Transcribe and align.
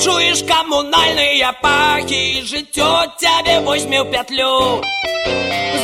адчуеш 0.00 0.42
камунальныя 0.42 1.52
пахі 1.62 2.42
жыццё 2.42 3.06
цябе 3.18 3.60
возьме 3.60 4.00
ў 4.00 4.10
пятлю 4.10 4.82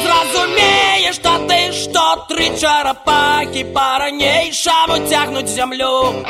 Зразумееш 0.02 1.18
тады, 1.18 1.72
што 1.72 2.26
тры 2.28 2.50
чарапахі 2.58 3.64
па-ранейшаму 3.74 5.08
цягнуць 5.08 5.48
зямлю 5.48 6.24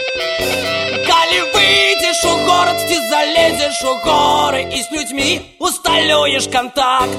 Калі 1.09 1.39
выйдзеш 1.55 2.25
у 2.25 2.35
горад 2.47 2.79
ці 2.89 2.97
залезеш 3.11 3.83
у 3.85 3.95
горы 4.05 4.63
і 4.71 4.83
з 4.83 4.89
людзьмі 4.93 5.41
усталюеш 5.59 6.49
кантакт 6.49 7.19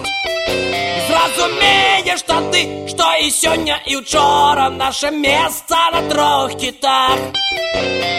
Зразумееш 1.07 2.23
тады, 2.23 2.87
што 2.87 3.13
і 3.21 3.29
сёння 3.31 3.79
і 3.85 3.97
учора 3.97 4.69
наша 4.69 5.11
месца 5.11 5.89
на 5.93 6.01
трох 6.09 6.55
кітах 6.57 8.16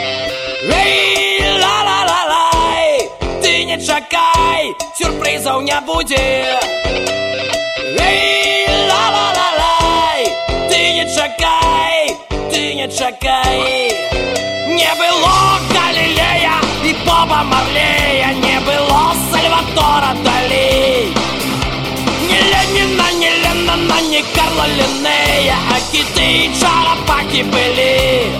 Сюрпрызаў 4.97 5.61
не 5.61 5.79
будзе. 5.85 6.59
Эй, 7.99 8.67
ла-ла-ла-лай, 8.89 10.25
ты 10.69 10.79
не 10.97 11.05
чакай, 11.15 12.17
ты 12.51 12.73
не 12.75 12.87
чакай. 12.87 13.91
Не 14.79 14.91
было 14.95 15.59
Галилея 15.73 16.57
и 16.83 16.93
Боба 17.05 17.43
Марлея, 17.43 18.33
не 18.33 18.59
было 18.61 19.13
Сальватора 19.31 20.13
Дали. 20.23 21.13
Не 22.29 22.39
Ленина, 22.51 23.11
не 23.13 23.29
Леннона, 23.29 24.01
не 24.01 24.21
Карла 24.35 24.67
Линнея, 24.67 25.57
а 25.73 25.79
киты 25.91 26.45
и 26.45 26.51
чарапаки 26.59 27.43
были. 27.43 28.31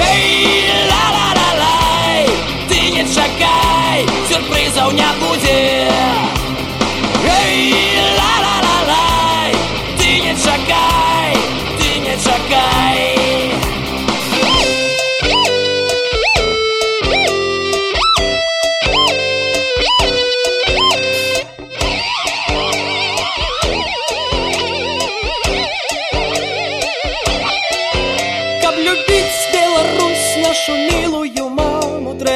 Эй, 0.00 0.67
Giàu. 4.74 5.47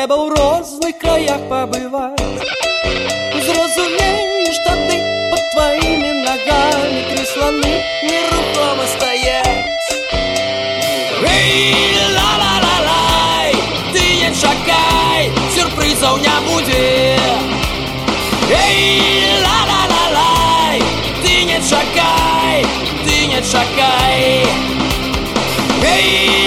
Маму, 0.03 0.09
трэба 0.09 0.17
ў 0.19 0.35
розных 0.35 0.99
краях 0.99 1.41
пабываць. 1.49 2.19
Зразумееш 3.47 4.57
тады 4.67 4.99
под 5.31 5.43
твоими 5.53 6.11
ногами 6.27 7.07
три 7.11 7.25
слоны 7.27 7.75
нерухомо 8.03 8.85
стоять. 8.87 9.67
Эй, 11.23 11.95
ла-ла-ла-лай, 12.17 13.55
ты 13.93 14.03
не 14.19 14.31
чакай, 14.35 15.31
сюрпрызаў 15.55 16.19
не 16.19 16.37
будзе. 16.47 17.19
Эй, 18.51 19.39
ла-ла-ла-лай, 19.45 20.83
ты 21.23 21.45
не 21.45 21.59
чакай, 21.63 22.67
ты 23.05 23.27
не 23.27 23.41
чакай. 23.43 24.47
Эй, 25.85 26.42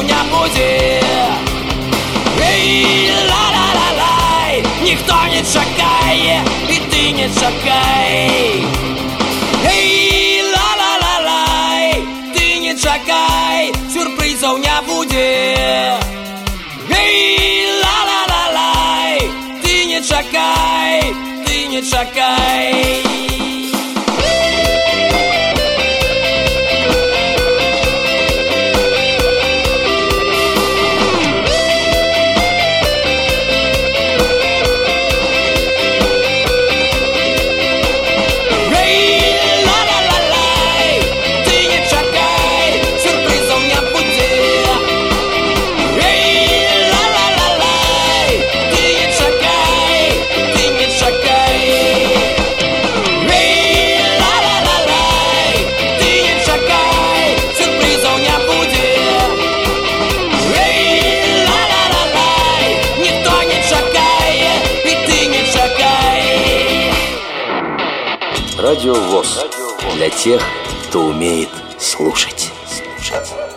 сюрпрызаў 0.00 0.02
не 0.02 0.20
будзе. 0.32 1.00
Эй, 2.40 3.10
ла-ла-ла-лай, 3.28 4.62
ніхто 4.82 5.14
не 5.28 5.42
чакае, 5.42 6.40
і 6.68 6.78
ты 6.90 7.12
не 7.12 7.28
чакай. 7.28 8.64
Эй, 9.64 10.42
ла-ла-ла-лай, 10.54 12.04
ты 12.34 12.58
не 12.58 12.74
чакай, 12.74 13.72
сюрпрызаў 13.92 14.58
не 14.58 14.80
будзе. 14.88 15.98
Эй, 16.90 17.66
ла-ла-ла-лай, 17.82 19.28
ты 19.62 19.84
не 19.84 20.00
чакай, 20.00 21.14
ты 21.44 21.66
не 21.66 21.82
чакай. 21.82 22.72
Эй, 22.72 23.09
Тех, 70.15 70.41
кто 70.87 71.05
умеет 71.05 71.49
слушать. 71.79 72.51
слушать. 72.67 73.50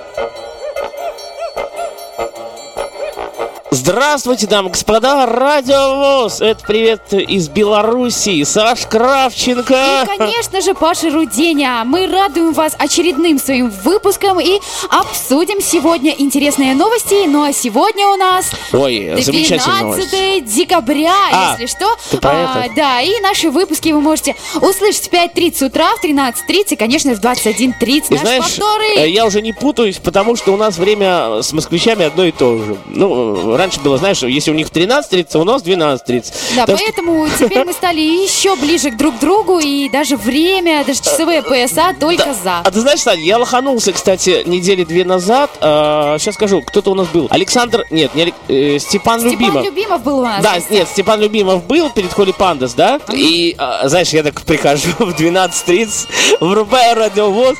Здравствуйте, 3.74 4.46
дамы 4.46 4.68
и 4.68 4.72
господа, 4.72 5.26
Радио 5.26 5.96
ВОЗ. 5.96 6.42
Это 6.42 6.62
привет 6.64 7.12
из 7.12 7.48
Белоруссии. 7.48 8.44
Саш 8.44 8.86
Кравченко. 8.86 10.04
И, 10.04 10.16
конечно 10.16 10.60
же, 10.60 10.74
Паша 10.74 11.10
Руденя. 11.10 11.82
Мы 11.84 12.06
радуем 12.06 12.52
вас 12.52 12.76
очередным 12.78 13.36
своим 13.40 13.70
выпуском 13.70 14.38
и 14.38 14.60
обсудим 14.90 15.60
сегодня 15.60 16.14
интересные 16.16 16.76
новости. 16.76 17.26
Ну 17.26 17.42
а 17.42 17.52
сегодня 17.52 18.06
у 18.06 18.14
нас 18.14 18.48
Ой, 18.72 19.20
замечательная 19.20 19.82
новость. 19.82 20.10
12 20.10 20.44
декабря, 20.44 21.12
А, 21.32 21.56
если 21.58 21.66
что. 21.66 21.96
это? 22.12 22.66
Да, 22.76 23.00
и 23.00 23.18
наши 23.22 23.50
выпуски 23.50 23.88
вы 23.88 24.00
можете 24.00 24.36
услышать 24.54 25.08
в 25.08 25.12
5.30 25.12 25.66
утра, 25.66 25.96
в 25.96 26.04
13.30, 26.04 26.76
конечно, 26.76 27.12
в 27.12 27.18
21.30. 27.18 27.72
И 27.88 28.12
Наши 28.12 28.24
знаешь, 28.24 28.44
повторы. 28.44 28.98
э, 28.98 29.08
я 29.08 29.26
уже 29.26 29.42
не 29.42 29.52
путаюсь, 29.52 29.96
потому 29.96 30.36
что 30.36 30.52
у 30.52 30.56
нас 30.56 30.78
время 30.78 31.42
с 31.42 31.52
москвичами 31.52 32.04
одно 32.04 32.22
и 32.22 32.30
то 32.30 32.56
же. 32.58 32.76
Ну, 32.86 33.56
раньше 33.64 33.80
было, 33.80 33.96
знаешь, 33.98 34.22
если 34.22 34.50
у 34.50 34.54
них 34.54 34.68
13.30, 34.68 35.40
у 35.40 35.44
нас 35.44 35.62
12.30. 35.62 36.32
Да, 36.56 36.66
Так 36.66 36.76
что- 36.78 36.84
поэтому 36.86 37.28
теперь 37.38 37.64
мы 37.64 37.72
стали 37.72 38.00
еще 38.00 38.54
ближе 38.56 38.90
к 38.90 38.96
друг 38.96 39.18
другу, 39.18 39.58
и 39.58 39.88
даже 39.88 40.16
время, 40.16 40.84
даже 40.84 41.00
часовые 41.00 41.42
пояса 41.42 41.94
только 41.98 42.34
за. 42.34 42.58
А 42.64 42.70
ты 42.70 42.80
знаешь, 42.80 43.00
Сань, 43.00 43.20
я 43.20 43.38
лоханулся, 43.38 43.92
кстати, 43.92 44.42
недели 44.46 44.84
две 44.84 45.04
назад. 45.04 45.50
А, 45.60 46.18
сейчас 46.18 46.34
скажу, 46.34 46.60
кто-то 46.62 46.90
у 46.90 46.94
нас 46.94 47.08
был. 47.08 47.26
Александр, 47.30 47.84
нет, 47.90 48.14
не 48.14 48.22
Алек- 48.24 48.34
э, 48.48 48.78
Степан, 48.78 49.20
Степан 49.20 49.32
Любимов. 49.38 49.64
Любимов 49.64 50.02
был 50.02 50.18
у 50.20 50.24
нас. 50.24 50.42
Да, 50.42 50.56
нет, 50.70 50.88
Степан 50.88 51.20
Любимов 51.20 51.64
был 51.66 51.90
перед 51.90 52.12
Холи 52.12 52.32
Пандас, 52.32 52.74
да? 52.74 53.00
И, 53.12 53.54
а, 53.58 53.88
знаешь, 53.88 54.10
я 54.10 54.22
так 54.22 54.42
прихожу 54.42 54.88
в 54.98 55.14
12.30, 55.14 56.06
врубаю 56.40 56.94
радиовоз, 56.96 57.56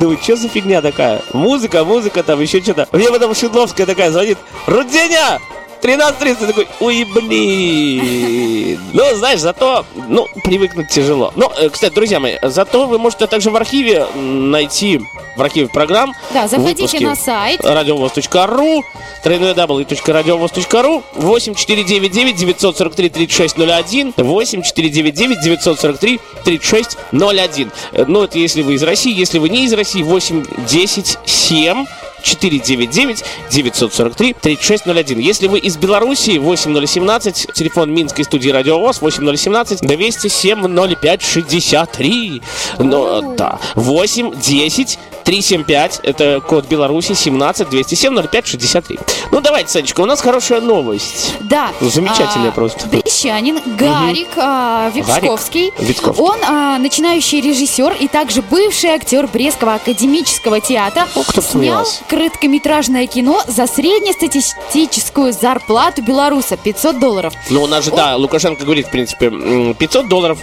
думаю, 0.00 0.18
что 0.20 0.34
за 0.34 0.48
фигня 0.48 0.80
такая? 0.82 1.22
Музыка, 1.32 1.84
музыка, 1.84 2.22
там 2.22 2.40
еще 2.40 2.60
что-то. 2.60 2.88
Мне 2.92 3.08
потом 3.10 3.34
Шедловская 3.34 3.86
такая 3.86 4.10
звонит, 4.10 4.38
Руденя, 4.66 5.38
13.30 5.82 6.34
ты 6.36 6.46
такой, 6.46 6.68
ой, 6.80 7.04
блин. 7.04 8.80
Ну, 8.92 9.14
знаешь, 9.16 9.40
зато, 9.40 9.84
ну, 10.08 10.26
привыкнуть 10.44 10.88
тяжело. 10.88 11.32
Ну, 11.36 11.50
э, 11.58 11.68
кстати, 11.70 11.92
друзья 11.94 12.20
мои, 12.20 12.36
зато 12.42 12.86
вы 12.86 12.98
можете 12.98 13.26
также 13.26 13.50
в 13.50 13.56
архиве 13.56 14.06
найти, 14.14 15.00
в 15.36 15.42
архиве 15.42 15.68
программ, 15.68 16.14
Да, 16.34 16.48
заходите 16.48 17.00
на 17.00 17.14
сайт. 17.16 17.60
радиовоз.ру, 17.64 18.82
www.radiovoz.ru, 19.24 21.02
8499 21.14 22.36
943 22.36 23.08
3601, 23.10 24.14
8499 24.16 25.40
943 25.40 26.20
3601. 26.44 27.70
Э, 27.92 28.04
Ну, 28.06 28.22
это 28.22 28.38
если 28.38 28.62
вы 28.62 28.74
из 28.74 28.82
России, 28.82 29.12
если 29.16 29.38
вы 29.38 29.48
не 29.48 29.64
из 29.64 29.72
России, 29.72 30.02
8 30.02 30.44
10 30.68 31.18
7 31.24 31.86
499 32.22 33.24
943 33.50 34.34
3601. 34.40 35.18
Если 35.18 35.48
вы 35.48 35.58
из 35.58 35.76
Беларуси, 35.76 36.38
8017, 36.38 37.48
телефон 37.52 37.92
Минской 37.92 38.24
студии 38.24 38.50
Радиовоз, 38.50 39.00
8017 39.00 39.80
207 39.80 40.96
05 40.96 41.22
63. 41.22 42.42
Ну, 42.78 43.34
да. 43.36 43.58
8 43.74 44.40
10 44.40 44.98
375, 45.24 46.00
это 46.02 46.40
код 46.40 46.66
Беларуси, 46.66 47.14
17 47.14 47.68
207 47.68 48.22
05 48.28 48.46
63. 48.46 48.98
Ну, 49.30 49.40
давайте, 49.40 49.70
Санечка, 49.70 50.00
у 50.00 50.06
нас 50.06 50.20
хорошая 50.20 50.60
новость. 50.60 51.34
Да. 51.40 51.70
Замечательная 51.80 52.48
А, 52.48 52.52
просто. 52.52 52.88
Брещанин 52.88 53.60
Гарик 53.76 54.28
а, 54.36 54.90
Випсковский. 54.94 55.70
Гарик 55.70 55.88
Вицковский. 55.88 56.24
Он 56.24 56.38
а, 56.42 56.78
начинающий 56.78 57.40
режиссер 57.40 57.96
и 58.00 58.08
также 58.08 58.42
бывший 58.42 58.90
актер 58.90 59.26
Брестского 59.26 59.74
академического 59.74 60.60
театра. 60.60 61.06
О, 61.14 61.22
кто 61.22 61.40
снял. 61.40 61.86
Короткометражное 62.10 63.06
кино 63.06 63.40
за 63.46 63.66
среднестатистическую 63.68 65.32
зарплату 65.32 66.02
белоруса 66.02 66.56
500 66.56 66.98
долларов. 66.98 67.32
Ну, 67.50 67.62
у 67.62 67.66
нас 67.68 67.84
же, 67.84 67.92
да, 67.92 68.16
Лукашенко 68.16 68.64
говорит, 68.64 68.88
в 68.88 68.90
принципе, 68.90 69.26
м, 69.26 69.74
500 69.74 70.08
долларов. 70.08 70.38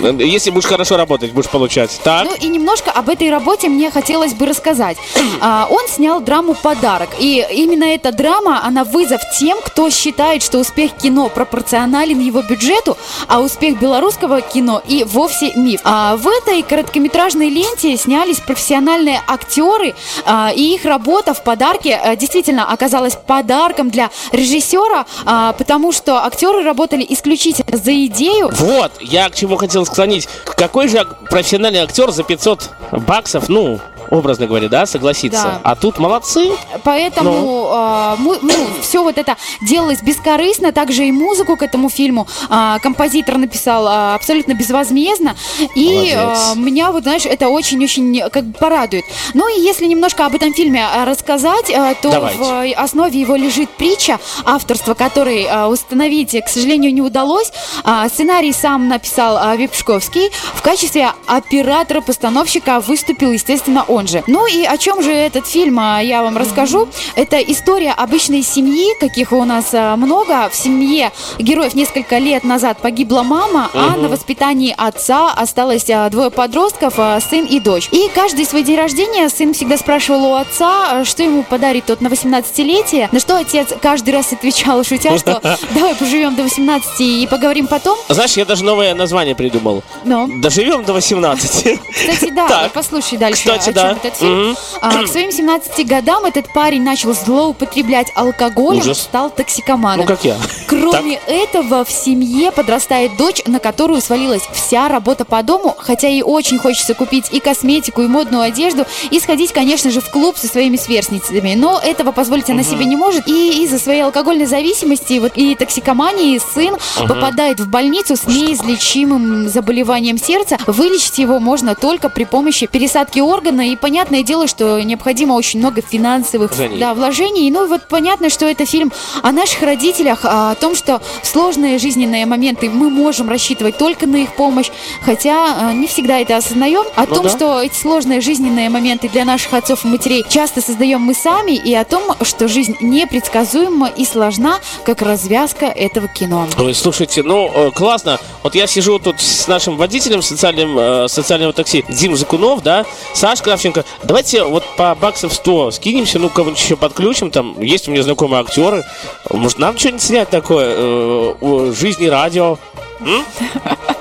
Если 0.00 0.50
будешь 0.50 0.66
хорошо 0.66 0.96
работать, 0.96 1.32
будешь 1.32 1.50
получать. 1.50 1.98
Так? 2.02 2.24
Ну 2.24 2.34
и 2.34 2.46
немножко 2.48 2.90
об 2.90 3.08
этой 3.08 3.30
работе 3.30 3.68
мне 3.68 3.90
хотелось 3.90 4.34
бы 4.34 4.46
рассказать. 4.46 4.96
А, 5.40 5.66
он 5.70 5.86
снял 5.88 6.20
драму 6.20 6.54
«Подарок». 6.54 7.08
И 7.18 7.44
именно 7.52 7.84
эта 7.84 8.12
драма, 8.12 8.64
она 8.64 8.84
вызов 8.84 9.20
тем, 9.38 9.58
кто 9.64 9.90
считает, 9.90 10.42
что 10.42 10.58
успех 10.58 10.92
кино 10.96 11.28
пропорционален 11.28 12.20
его 12.20 12.42
бюджету, 12.42 12.96
а 13.28 13.40
успех 13.40 13.80
белорусского 13.80 14.40
кино 14.40 14.82
и 14.86 15.04
вовсе 15.04 15.52
миф. 15.56 15.80
А 15.84 16.16
в 16.16 16.26
этой 16.28 16.62
короткометражной 16.62 17.48
ленте 17.48 17.96
снялись 17.96 18.40
профессиональные 18.40 19.20
актеры, 19.26 19.94
а, 20.24 20.52
и 20.54 20.74
их 20.74 20.84
работа 20.84 21.34
в 21.34 21.42
«Подарке» 21.42 21.94
а, 21.96 22.16
действительно 22.16 22.70
оказалась 22.70 23.16
подарком 23.16 23.90
для 23.90 24.10
режиссера, 24.32 25.06
а, 25.24 25.52
потому 25.52 25.92
что 25.92 26.24
актеры 26.24 26.62
работали 26.62 27.04
исключительно 27.08 27.76
за 27.76 27.92
идею, 28.06 28.50
Вот, 28.58 28.92
я 29.00 29.28
к 29.28 29.34
чему 29.34 29.56
хотел 29.66 29.86
склонить. 29.86 30.28
Какой 30.44 30.88
же 30.88 31.04
профессиональный 31.30 31.80
актер 31.80 32.10
за 32.10 32.22
500 32.22 32.70
баксов, 32.92 33.48
ну, 33.48 33.80
образно 34.10 34.46
говоря, 34.46 34.68
да, 34.68 34.86
согласится? 34.86 35.42
Да. 35.42 35.60
А 35.62 35.74
тут 35.76 35.98
молодцы. 35.98 36.50
Поэтому 36.82 37.68
а, 37.70 38.16
му- 38.16 38.36
ну, 38.42 38.54
все 38.82 39.02
вот 39.02 39.18
это 39.18 39.36
делалось 39.62 40.02
бескорыстно, 40.02 40.72
также 40.72 41.06
и 41.06 41.12
музыку 41.12 41.56
к 41.56 41.62
этому 41.62 41.88
фильму 41.88 42.26
а, 42.48 42.78
композитор 42.80 43.38
написал 43.38 43.86
а, 43.86 44.14
абсолютно 44.14 44.54
безвозмездно, 44.54 45.34
и 45.74 46.12
а, 46.16 46.54
меня 46.54 46.92
вот 46.92 47.02
знаешь 47.04 47.24
это 47.26 47.48
очень-очень 47.48 48.20
как 48.30 48.44
бы 48.44 48.58
порадует. 48.58 49.04
Ну 49.34 49.48
и 49.48 49.60
если 49.60 49.86
немножко 49.86 50.26
об 50.26 50.34
этом 50.34 50.52
фильме 50.54 50.86
рассказать, 51.04 51.70
а, 51.70 51.94
то 51.94 52.10
Давайте. 52.10 52.38
в 52.38 52.42
а, 52.42 52.82
основе 52.82 53.18
его 53.20 53.36
лежит 53.36 53.70
притча, 53.70 54.18
авторство 54.44 54.94
которой 54.94 55.46
а, 55.48 55.68
установить, 55.68 56.36
к 56.44 56.48
сожалению, 56.48 56.92
не 56.94 57.02
удалось. 57.02 57.52
А, 57.84 58.08
Сценарий 58.08 58.52
сам 58.52 58.88
написал 58.88 59.36
а, 59.36 59.56
Випшковский. 59.56 60.30
В 60.54 60.62
качестве 60.62 61.10
оператора-постановщика 61.26 62.80
выступил, 62.80 63.32
естественно, 63.32 63.84
он 63.94 64.06
же. 64.06 64.22
Ну 64.26 64.46
и 64.46 64.64
о 64.64 64.76
чем 64.76 65.02
же 65.02 65.12
этот 65.12 65.46
фильм, 65.46 65.78
а, 65.78 66.00
я 66.00 66.22
вам 66.22 66.36
расскажу. 66.36 66.88
Это 67.14 67.38
история 67.38 67.92
обычной 67.92 68.42
семьи, 68.42 68.98
каких 68.98 69.32
у 69.32 69.44
нас 69.44 69.70
а, 69.72 69.96
много. 69.96 70.48
В 70.50 70.54
семье 70.54 71.12
героев 71.38 71.74
несколько 71.74 72.18
лет 72.18 72.44
назад 72.44 72.78
погибла 72.78 73.22
мама, 73.22 73.70
а 73.74 73.96
на 73.96 74.08
воспитании 74.08 74.74
отца 74.76 75.32
осталось 75.32 75.88
а, 75.90 76.08
двое 76.10 76.30
подростков, 76.30 76.94
сын 76.94 77.44
и 77.44 77.60
дочь. 77.60 77.88
И 77.92 78.08
каждый 78.14 78.44
свой 78.44 78.62
день 78.62 78.76
рождения 78.76 79.28
сын 79.28 79.54
всегда 79.54 79.76
спрашивал 79.78 80.24
у 80.24 80.34
отца, 80.34 81.04
что 81.04 81.22
ему 81.22 81.42
подарит 81.42 81.86
тот 81.86 82.00
на 82.00 82.08
18-летие. 82.08 83.08
На 83.12 83.20
что 83.20 83.36
отец 83.36 83.68
каждый 83.80 84.14
раз 84.14 84.32
отвечал, 84.32 84.82
шутя, 84.84 85.18
что 85.18 85.40
давай 85.74 85.94
поживем 85.94 86.34
до 86.34 86.42
18 86.42 87.00
и 87.00 87.28
поговорим 87.30 87.66
потом. 87.66 87.98
Знаешь, 88.08 88.32
я 88.32 88.44
даже 88.44 88.64
новое 88.64 88.94
название 88.94 89.34
придумал. 89.34 89.82
Но, 90.04 90.28
Доживем 90.40 90.84
до 90.84 90.92
18. 90.92 91.80
кстати, 91.90 92.30
да, 92.30 92.70
послушай 92.72 93.18
дальше, 93.18 93.40
Кстати, 93.40 93.64
чем 93.64 93.74
да. 93.90 93.92
этот 93.92 94.16
фильм. 94.16 94.48
Мгм. 94.48 94.56
А, 94.80 95.02
к 95.04 95.08
своим 95.08 95.30
17 95.30 95.86
годам 95.86 96.24
этот 96.24 96.52
парень 96.52 96.82
начал 96.82 97.14
злоупотреблять 97.14 98.08
алкоголем, 98.14 98.80
Ужас. 98.80 99.02
стал 99.02 99.30
токсикоманом. 99.30 100.00
Ну, 100.00 100.06
как 100.06 100.24
я. 100.24 100.36
Кроме 100.66 101.20
этого, 101.26 101.84
в 101.84 101.90
семье 101.90 102.50
подрастает 102.52 103.16
дочь, 103.16 103.42
на 103.46 103.58
которую 103.58 104.00
свалилась 104.00 104.42
вся 104.52 104.88
работа 104.88 105.24
по 105.24 105.42
дому, 105.42 105.74
хотя 105.78 106.08
ей 106.08 106.22
очень 106.22 106.58
хочется 106.58 106.94
купить 106.94 107.26
и 107.32 107.40
косметику, 107.40 108.02
и 108.02 108.06
модную 108.06 108.42
одежду, 108.42 108.86
и 109.10 109.20
сходить, 109.20 109.52
конечно 109.52 109.90
же, 109.90 110.00
в 110.00 110.10
клуб 110.10 110.36
со 110.36 110.46
своими 110.46 110.76
сверстницами. 110.76 111.54
Но 111.54 111.80
этого 111.82 112.12
позволить 112.12 112.50
она 112.50 112.62
себе 112.62 112.84
не 112.84 112.96
может, 112.96 113.28
и 113.28 113.64
из-за 113.64 113.78
своей 113.78 114.02
алкогольной 114.02 114.46
зависимости 114.46 115.18
вот, 115.18 115.32
и 115.36 115.54
токсикомании 115.54 116.40
сын 116.54 116.76
попадает 117.08 117.60
в 117.60 117.68
больницу 117.68 118.16
с 118.16 118.26
неизлечимым 118.26 119.48
заболеванием 119.48 120.18
сердца. 120.18 120.58
Вылечить 120.66 121.18
его 121.18 121.38
можно 121.38 121.74
только 121.74 122.08
при 122.08 122.24
помощи 122.24 122.66
пересадки 122.66 123.20
органа, 123.20 123.68
и 123.68 123.73
понятное 123.76 124.22
дело, 124.22 124.46
что 124.46 124.80
необходимо 124.82 125.34
очень 125.34 125.58
много 125.60 125.82
финансовых 125.82 126.50
Вложений. 126.52 126.78
да, 126.78 126.94
вложений. 126.94 127.50
Ну 127.50 127.64
и 127.66 127.68
вот 127.68 127.88
понятно, 127.88 128.30
что 128.30 128.46
это 128.46 128.66
фильм 128.66 128.92
о 129.22 129.32
наших 129.32 129.62
родителях, 129.62 130.20
а, 130.24 130.52
о 130.52 130.54
том, 130.54 130.74
что 130.74 131.00
в 131.22 131.26
сложные 131.26 131.78
жизненные 131.78 132.26
моменты 132.26 132.70
мы 132.70 132.90
можем 132.90 133.28
рассчитывать 133.28 133.78
только 133.78 134.06
на 134.06 134.16
их 134.16 134.34
помощь, 134.36 134.70
хотя 135.02 135.56
а, 135.68 135.72
не 135.72 135.86
всегда 135.86 136.18
это 136.18 136.36
осознаем. 136.36 136.84
О 136.96 137.06
Ну 137.06 137.14
том, 137.14 137.24
да. 137.24 137.30
что 137.30 137.62
эти 137.62 137.74
сложные 137.74 138.20
жизненные 138.20 138.68
моменты 138.68 139.08
для 139.08 139.24
наших 139.24 139.52
отцов 139.54 139.84
и 139.84 139.88
матерей 139.88 140.24
часто 140.28 140.60
создаем 140.60 141.00
мы 141.00 141.14
сами, 141.14 141.52
и 141.52 141.74
о 141.74 141.84
том, 141.84 142.02
что 142.22 142.48
жизнь 142.48 142.76
непредсказуема 142.80 143.88
и 143.88 144.04
сложна, 144.04 144.58
как 144.84 145.02
развязка 145.02 145.66
этого 145.66 146.08
кино. 146.08 146.48
Ой, 146.58 146.74
слушайте, 146.74 147.22
ну, 147.22 147.50
э, 147.54 147.70
классно. 147.70 148.18
Вот 148.42 148.54
я 148.54 148.66
сижу 148.66 148.98
тут 148.98 149.20
с 149.20 149.46
нашим 149.48 149.76
водителем 149.76 150.22
социальным, 150.22 150.78
э, 150.78 151.08
социального 151.08 151.52
такси, 151.52 151.84
Дим 151.88 152.16
Закунов, 152.16 152.62
да, 152.62 152.84
Саш 153.14 153.40
Кравченко. 153.64 153.84
Давайте 154.02 154.44
вот 154.44 154.64
по 154.76 154.94
баксов 154.94 155.32
100 155.32 155.72
скинемся, 155.72 156.18
ну, 156.18 156.28
кого-нибудь 156.28 156.60
еще 156.62 156.76
подключим, 156.76 157.30
там, 157.30 157.60
есть 157.60 157.88
у 157.88 157.92
меня 157.92 158.02
знакомые 158.02 158.40
актеры. 158.40 158.84
Может, 159.30 159.58
нам 159.58 159.78
что-нибудь 159.78 160.02
снять 160.02 160.30
такое? 160.30 160.74
э, 160.76 161.72
жизни 161.76 162.06
радио? 162.06 162.58
М? 163.04 163.24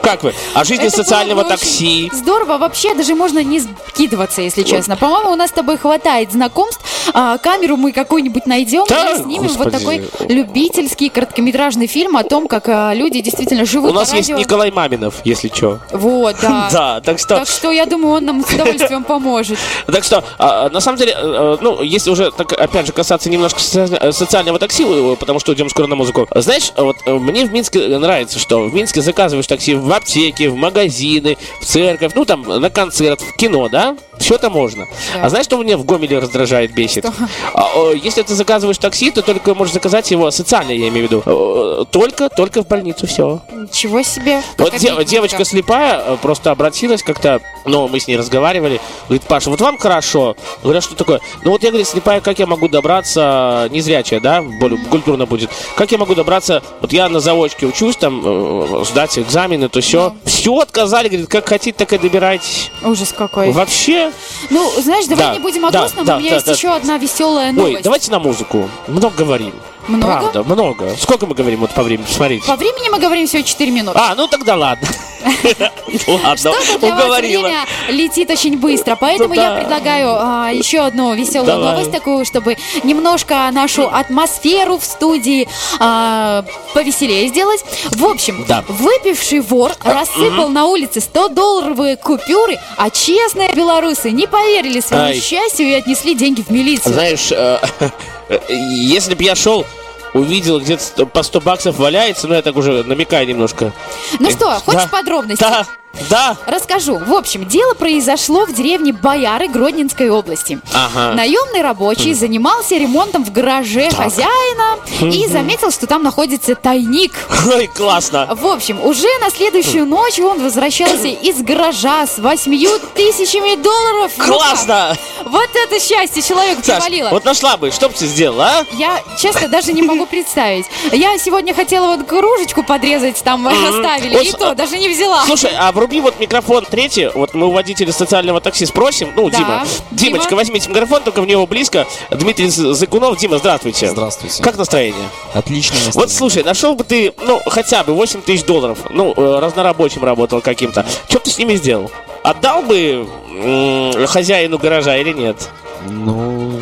Как 0.01 0.24
вы? 0.24 0.33
Это 0.55 0.75
было 0.81 0.89
социального 0.89 1.43
такси? 1.45 2.10
Здорово, 2.13 2.57
вообще 2.57 2.93
даже 2.93 3.15
можно 3.15 3.41
не 3.43 3.62
скидываться, 3.89 4.41
если 4.41 4.63
честно. 4.63 4.98
По-моему, 4.98 5.31
у 5.31 5.36
нас 5.36 5.50
с 5.50 5.53
тобой 5.53 5.77
хватает 5.77 6.31
знакомств. 6.31 6.81
А, 7.13 7.38
камеру 7.38 7.77
мы 7.77 7.91
какую-нибудь 7.91 8.45
найдем 8.45 8.86
Да, 8.89 9.12
и 9.13 9.17
снимем 9.17 9.48
вот 9.50 9.69
господи. 9.72 9.77
такой 9.77 10.10
любительский 10.27 11.10
короткометражный 11.10 11.88
фильм 11.88 12.17
о 12.17 12.24
том, 12.24 12.48
как 12.48 12.67
а, 12.67 12.93
люди 12.93 13.22
действительно 13.22 13.65
живут 13.65 13.91
У 13.91 13.93
нас 13.93 14.12
на 14.12 14.17
есть 14.17 14.29
радио. 14.29 14.41
Николай 14.41 14.72
Маминов, 14.72 15.15
если 15.24 15.50
что. 15.53 15.79
Вот, 15.91 16.36
да. 16.41 16.69
Да, 16.74 17.01
так 17.01 17.19
что... 17.19 17.38
Так 17.38 17.48
что 17.48 17.72
я 17.72 17.86
думаю, 17.86 18.15
он 18.15 18.25
нам 18.25 18.43
с 18.45 18.50
удовольствием 18.53 19.03
поможет. 19.03 19.57
Так 19.86 20.03
что, 20.03 20.24
а, 20.38 20.69
на 20.69 20.79
самом 20.79 20.98
деле, 20.98 21.13
э, 21.15 21.57
ну, 21.62 21.81
если 21.81 22.10
уже, 22.10 22.31
так, 22.31 22.51
опять 22.53 22.88
же, 22.88 22.93
касаться 22.93 23.29
немножко 23.29 23.60
соци- 23.60 23.98
э, 24.00 24.12
социального 24.12 24.60
такси, 24.60 24.83
э, 24.88 25.15
потому 25.19 25.39
что 25.39 25.53
идем 25.53 25.69
скоро 25.69 25.88
на 25.88 25.95
музыку. 25.95 26.27
Знаешь, 26.36 26.72
вот 26.75 26.95
э, 27.05 27.13
мне 27.13 27.45
в 27.45 27.51
Минске 27.53 27.98
нравится, 28.00 28.39
что 28.39 28.62
в 28.63 28.74
Минске 28.74 28.92
заказываешь 29.01 29.47
такси 29.47 29.75
в 29.75 29.91
аптеке, 29.91 30.50
в 30.50 30.55
магазины, 30.55 31.38
в 31.62 31.65
церковь, 31.65 32.13
ну, 32.15 32.25
там, 32.25 32.41
на 32.43 32.69
концерт, 32.69 33.21
в 33.21 33.35
кино, 33.35 33.69
да? 33.69 33.97
Все 34.17 34.35
это 34.35 34.50
можно. 34.50 34.85
Да. 35.13 35.23
А 35.25 35.29
знаешь, 35.29 35.45
что 35.45 35.57
мне 35.57 35.75
в 35.75 35.85
Гомеле 35.85 36.19
раздражает, 36.19 36.73
бесит? 36.73 37.05
А, 37.53 37.69
э, 37.75 37.93
если 38.01 38.21
ты 38.21 38.35
заказываешь 38.35 38.77
такси, 38.77 39.12
то 39.12 39.21
только 39.21 39.53
можешь 39.55 39.73
заказать 39.73 40.09
его 40.12 40.31
социально, 40.31 40.71
я 40.71 40.88
имею 40.89 41.07
в 41.07 41.12
виду. 41.12 41.85
Только, 41.91 42.29
только 42.29 42.63
в 42.63 42.67
больницу, 42.67 43.07
все. 43.07 43.41
Ничего 43.51 44.01
себе. 44.03 44.41
Вот 44.57 44.75
де- 44.77 45.03
девочка 45.05 45.43
слепая 45.45 46.00
э, 46.00 46.17
просто 46.21 46.51
обратилась 46.51 47.03
как-то, 47.03 47.41
ну, 47.65 47.88
мы 47.88 48.00
с 48.00 48.07
ней 48.07 48.15
разговаривали, 48.17 48.79
говорит, 49.07 49.23
Паша, 49.23 49.50
вот 49.50 49.59
вам 49.62 49.77
хорошо. 49.77 50.35
Говорю, 50.62 50.79
«А 50.79 50.81
что 50.81 50.95
такое? 50.95 51.19
Ну 51.43 51.51
вот 51.51 51.63
я, 51.63 51.69
говорит, 51.69 51.88
слепая, 51.88 52.21
как 52.21 52.39
я 52.39 52.45
могу 52.45 52.67
добраться, 52.67 53.67
незрячая, 53.71 54.19
да, 54.19 54.41
более 54.41 54.79
культурно 54.85 55.25
будет, 55.25 55.50
как 55.75 55.91
я 55.91 55.97
могу 55.97 56.15
добраться, 56.15 56.62
вот 56.81 56.93
я 56.93 57.09
на 57.09 57.19
заочке 57.19 57.65
учусь 57.65 57.95
там, 57.97 58.21
э, 58.23 58.73
там 58.74 58.86
сдать 58.86 59.18
экзамены, 59.20 59.70
то 59.70 59.82
все. 59.82 60.15
Все 60.25 60.58
отказали, 60.60 61.08
говорит, 61.08 61.30
как 61.30 61.48
хотите, 61.48 61.75
так 61.77 61.94
и 61.94 61.98
добирайтесь. 61.98 62.72
Ужас 62.84 63.13
какой. 63.15 63.51
Вообще, 63.51 64.12
Ну, 64.50 64.72
знаешь, 64.82 65.06
давай 65.06 65.25
Да, 65.27 65.34
не 65.34 65.39
будем 65.39 65.65
о 65.65 65.72
да, 65.72 65.80
грустном. 65.82 66.06
да, 66.06 66.15
У 66.18 66.20
меня 66.20 66.30
да, 66.32 66.36
есть 66.36 66.46
да. 66.48 66.53
еще 66.53 66.70
одна 66.74 66.98
веселая 66.98 67.48
ой, 67.50 67.53
новость. 67.53 67.84
давайте 67.84 68.12
на 68.12 68.20
музыку. 68.20 68.70
Много 68.88 69.15
говорим. 69.18 69.53
Много? 69.88 70.06
Правда, 70.06 70.44
много. 70.44 70.96
Сколько 70.98 71.25
мы 71.25 71.36
говорим 71.36 71.60
вот 71.60 71.72
по 71.72 71.84
времени? 71.84 72.06
Смотрите. 72.10 72.46
По 72.48 72.56
времени 72.56 72.90
мы 72.90 73.00
говорим 73.00 73.28
всего 73.28 73.44
4 73.44 73.72
минуты. 73.72 74.00
А, 74.02 74.16
ну 74.16 74.28
тогда 74.28 74.56
ладно. 74.56 74.88
Ладно, 76.08 76.52
уговорила. 76.82 77.48
время 77.48 77.66
летит 77.90 78.30
очень 78.30 78.58
быстро, 78.58 78.96
поэтому 78.96 79.34
Ну 79.34 79.42
я 79.42 79.52
предлагаю 79.56 80.10
а, 80.20 80.50
еще 80.52 80.80
одну 80.80 81.13
веселую 81.13 81.58
новость 81.60 81.92
такую, 81.92 82.25
чтобы 82.25 82.58
немножко 82.84 83.50
нашу 83.52 83.88
атмосферу 83.88 84.78
в 84.78 84.84
студии 84.84 85.48
а, 85.80 86.44
повеселее 86.74 87.28
сделать. 87.30 87.63
В 87.92 88.06
общем, 88.06 88.46
выпивший 88.68 89.40
вор 89.40 89.72
рассыпал 89.84 90.50
на 90.50 90.66
улице 90.66 91.00
100-долларовые 91.00 91.98
купюры, 91.98 92.60
а 92.78 92.90
честные 92.90 93.54
белорусы 93.54 94.12
не 94.12 94.28
поверили 94.28 94.80
своему 94.80 95.20
счастью 95.22 95.68
и 95.68 95.74
отнесли 95.74 96.16
деньги 96.16 96.42
в 96.42 96.50
милицию. 96.50 96.94
Знаешь, 96.94 97.32
э, 97.32 97.60
если 98.50 99.16
бы 99.16 99.24
я 99.24 99.36
шел, 99.36 99.66
увидел 100.13 100.60
где-то 100.60 101.06
по 101.06 101.24
100 101.24 101.42
баксов 101.42 101.78
валяется, 101.78 102.28
ну 102.28 102.36
я 102.36 102.42
так 102.42 102.56
уже 102.56 102.84
намекаю 102.84 103.28
немножко. 103.28 103.74
Ну 104.20 104.30
что, 104.30 104.52
хочешь 104.60 104.84
Да. 104.84 104.88
подробности? 104.88 105.42
Да, 105.42 105.66
да. 106.09 106.35
Расскажу. 106.47 106.97
В 106.97 107.13
общем, 107.13 107.45
дело 107.47 107.73
произошло 107.73 108.45
в 108.45 108.53
деревне 108.53 108.93
Бояры 108.93 109.47
Гродненской 109.47 110.09
области. 110.09 110.59
Ага. 110.73 111.13
Наемный 111.15 111.62
рабочий 111.62 112.13
занимался 112.13 112.75
ремонтом 112.75 113.23
в 113.23 113.31
гараже 113.31 113.89
хозяина 113.91 114.77
и 115.01 115.27
заметил, 115.27 115.71
что 115.71 115.88
там 115.88 116.03
находится 116.03 116.55
тайник. 116.55 117.13
Ой, 117.47 117.67
классно. 117.67 118.27
В 118.33 118.45
общем, 118.47 118.81
уже 118.83 119.07
на 119.21 119.29
следующую 119.29 119.85
ночь 119.85 120.19
он 120.19 120.41
возвращался 120.41 121.07
из 121.07 121.41
гаража 121.41 122.05
с 122.07 122.17
восьмью 122.17 122.71
тысячами 122.95 123.55
долларов. 123.62 124.12
руках. 124.17 124.38
Классно! 124.38 124.97
Вот 125.25 125.50
это 125.55 125.79
счастье 125.79 126.21
человеку 126.21 126.62
Саш, 126.63 126.83
привалило. 126.83 127.09
вот 127.09 127.23
нашла 127.25 127.57
бы, 127.57 127.71
что 127.71 127.89
бы 127.89 127.95
ты 127.95 128.05
сделала, 128.07 128.45
а? 128.45 128.65
Я, 128.73 129.01
честно, 129.17 129.47
даже 129.47 129.73
не 129.73 129.81
могу 129.81 130.05
представить. 130.05 130.65
Я 130.91 131.17
сегодня 131.17 131.53
хотела 131.53 131.95
вот 131.95 132.05
кружечку 132.07 132.63
подрезать, 132.63 133.21
там 133.23 133.47
оставили, 133.47 134.23
и 134.23 134.31
то 134.31 134.53
даже 134.55 134.77
не 134.77 134.89
взяла. 134.89 135.23
Слушай, 135.25 135.51
а 135.57 135.71
вруби 135.84 136.00
вот 136.00 136.18
микрофон 136.20 136.63
третий, 136.66 137.10
вот 137.13 137.34
мы 137.34 137.48
у 137.48 137.52
водителя 137.52 137.92
социального 137.92 138.40
такси 138.40 138.66
спросим, 138.66 139.10
ну, 139.18 139.30
Да. 139.30 139.38
Дима, 139.38 139.63
Димочка, 139.92 140.30
Дима. 140.30 140.38
возьмите 140.38 140.70
микрофон, 140.70 141.04
только 141.04 141.22
в 141.22 141.28
него 141.28 141.46
близко. 141.46 141.86
Дмитрий 142.10 142.48
З- 142.48 142.74
Зыкунов, 142.74 143.18
Дима, 143.18 143.38
здравствуйте. 143.38 143.90
Здравствуйте. 143.90 144.42
Как 144.42 144.58
настроение? 144.58 145.10
Отлично. 145.34 145.75
Вот 145.94 146.10
слушай, 146.10 146.42
нашел 146.44 146.75
бы 146.75 146.86
ты, 146.86 147.13
ну, 147.22 147.42
хотя 147.48 147.84
бы 147.84 147.94
8 147.94 148.22
тысяч 148.22 148.46
долларов, 148.46 148.78
ну, 148.92 149.13
э, 149.16 149.40
разнорабочим 149.40 150.06
работал 150.06 150.40
каким-то. 150.40 150.86
Что 151.10 151.20
бы 151.20 151.25
ты 151.25 151.32
с 151.32 151.38
ними 151.38 151.56
сделал? 151.56 151.92
Отдал 152.24 152.62
бы 152.63 153.06
м, 153.30 154.08
хозяину 154.08 154.58
гаража 154.60 154.96
или 154.96 155.12
нет? 155.12 155.50
Ну, 155.90 156.62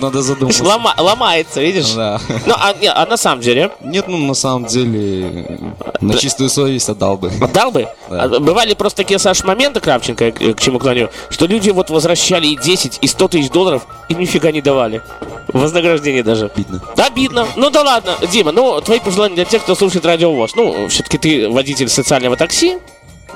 тут 0.00 0.02
надо 0.02 0.22
задуматься. 0.22 0.64
Лома- 0.64 0.94
ломается, 0.98 1.60
видишь? 1.60 1.92
Да. 1.94 2.20
Ну, 2.46 2.54
а, 2.58 2.72
не, 2.80 2.88
а 2.90 3.06
на 3.06 3.16
самом 3.16 3.40
деле, 3.42 3.70
Нет, 3.80 4.06
ну 4.08 4.16
на 4.18 4.34
самом 4.34 4.66
деле 4.66 5.60
на 6.00 6.14
чистую 6.14 6.48
совесть 6.50 6.88
отдал 6.88 7.16
бы. 7.16 7.30
отдал 7.40 7.70
бы? 7.70 7.88
Да. 8.08 8.22
А 8.24 8.28
Бывали 8.40 8.74
просто 8.74 8.98
такие, 8.98 9.18
Саш, 9.18 9.44
моменты, 9.44 9.80
Кравченко, 9.80 10.32
к 10.32 10.60
чему 10.60 10.78
клоню, 10.78 11.10
что 11.28 11.46
люди 11.46 11.70
вот 11.70 11.90
возвращали 11.90 12.46
и 12.46 12.56
10, 12.56 12.98
и 13.00 13.06
100 13.06 13.28
тысяч 13.28 13.50
долларов, 13.50 13.86
и 14.08 14.14
нифига 14.14 14.50
не 14.52 14.60
давали. 14.62 15.02
Вознаграждение 15.52 16.22
даже. 16.22 16.46
Обидно. 16.46 16.80
Да, 16.96 17.06
обидно. 17.06 17.46
Ну 17.56 17.70
да 17.70 17.82
ладно. 17.82 18.14
Дима, 18.32 18.52
ну, 18.52 18.80
твои 18.80 19.00
пожелания 19.00 19.34
для 19.34 19.44
тех, 19.44 19.62
кто 19.62 19.74
слушает 19.74 20.04
радио 20.06 20.32
ВОЗ. 20.32 20.52
Ну, 20.54 20.88
все-таки 20.88 21.18
ты 21.18 21.48
водитель 21.48 21.88
социального 21.88 22.36
такси. 22.36 22.78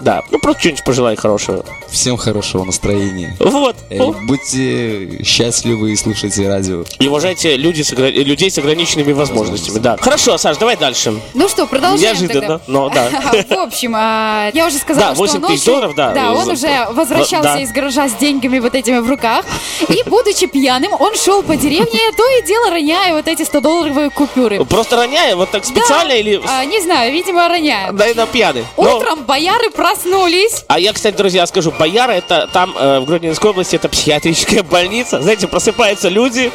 Да, 0.00 0.22
ну 0.30 0.38
просто 0.38 0.60
что-нибудь 0.60 0.84
пожелай 0.84 1.16
хорошего. 1.16 1.64
Всем 1.88 2.16
хорошего 2.16 2.64
настроения. 2.64 3.36
Вот. 3.38 3.76
Эй, 3.90 4.00
будьте 4.26 5.22
счастливы 5.24 5.92
и 5.92 5.96
слушайте 5.96 6.48
радио. 6.48 6.84
И 6.98 7.08
уважайте 7.08 7.56
люди 7.56 7.82
с 7.82 7.92
огра- 7.92 8.10
людей 8.10 8.50
с 8.50 8.58
ограниченными 8.58 9.12
возможностями. 9.12 9.78
Да. 9.78 9.96
Хорошо, 9.98 10.36
Саш, 10.38 10.56
давай 10.58 10.76
дальше. 10.76 11.14
Ну 11.34 11.48
что, 11.48 11.66
продолжаем 11.66 12.00
Неожиданно, 12.16 12.40
тогда. 12.40 12.60
но 12.66 12.88
да. 12.88 13.08
В 13.48 13.58
общем, 13.58 13.94
а, 13.96 14.50
я 14.52 14.66
уже 14.66 14.76
сказала, 14.78 15.08
Да, 15.10 15.14
8 15.14 15.38
что 15.38 15.48
тысяч 15.48 15.64
долларов, 15.64 15.94
да. 15.94 16.12
Да, 16.12 16.32
он 16.32 16.48
уже 16.48 16.86
возвращался 16.90 17.42
Да. 17.54 17.60
из 17.60 17.70
гаража 17.72 18.08
с 18.08 18.14
деньгами 18.14 18.58
вот 18.58 18.74
этими 18.74 18.98
в 18.98 19.08
руках. 19.08 19.44
И, 19.88 20.02
будучи 20.08 20.46
пьяным, 20.46 20.92
он 20.98 21.14
шел 21.16 21.42
по 21.42 21.56
деревне, 21.56 22.00
то 22.16 22.38
и 22.38 22.42
дело 22.46 22.70
роняя 22.70 23.14
вот 23.14 23.28
эти 23.28 23.42
100-долларовые 23.42 24.10
купюры. 24.10 24.64
Просто 24.64 24.96
роняя, 24.96 25.36
вот 25.36 25.50
так 25.50 25.64
специально 25.64 26.10
Да, 26.10 26.16
или... 26.16 26.40
а, 26.46 26.64
не 26.64 26.80
знаю, 26.82 27.12
видимо, 27.12 27.48
роняя. 27.48 27.92
Да, 27.92 28.08
и 28.08 28.14
на 28.14 28.26
пьяный. 28.26 28.64
Утром 28.76 29.24
бояры 29.24 29.70
проснулись. 29.84 30.64
А 30.68 30.78
я, 30.78 30.94
кстати, 30.94 31.14
друзья, 31.14 31.46
скажу, 31.46 31.70
Бояра, 31.78 32.12
это 32.12 32.48
там, 32.50 32.74
э, 32.74 33.00
в 33.00 33.04
Гродненской 33.04 33.50
области, 33.50 33.76
это 33.76 33.90
психиатрическая 33.90 34.62
больница. 34.62 35.20
Знаете, 35.20 35.46
просыпаются 35.46 36.08
люди, 36.08 36.50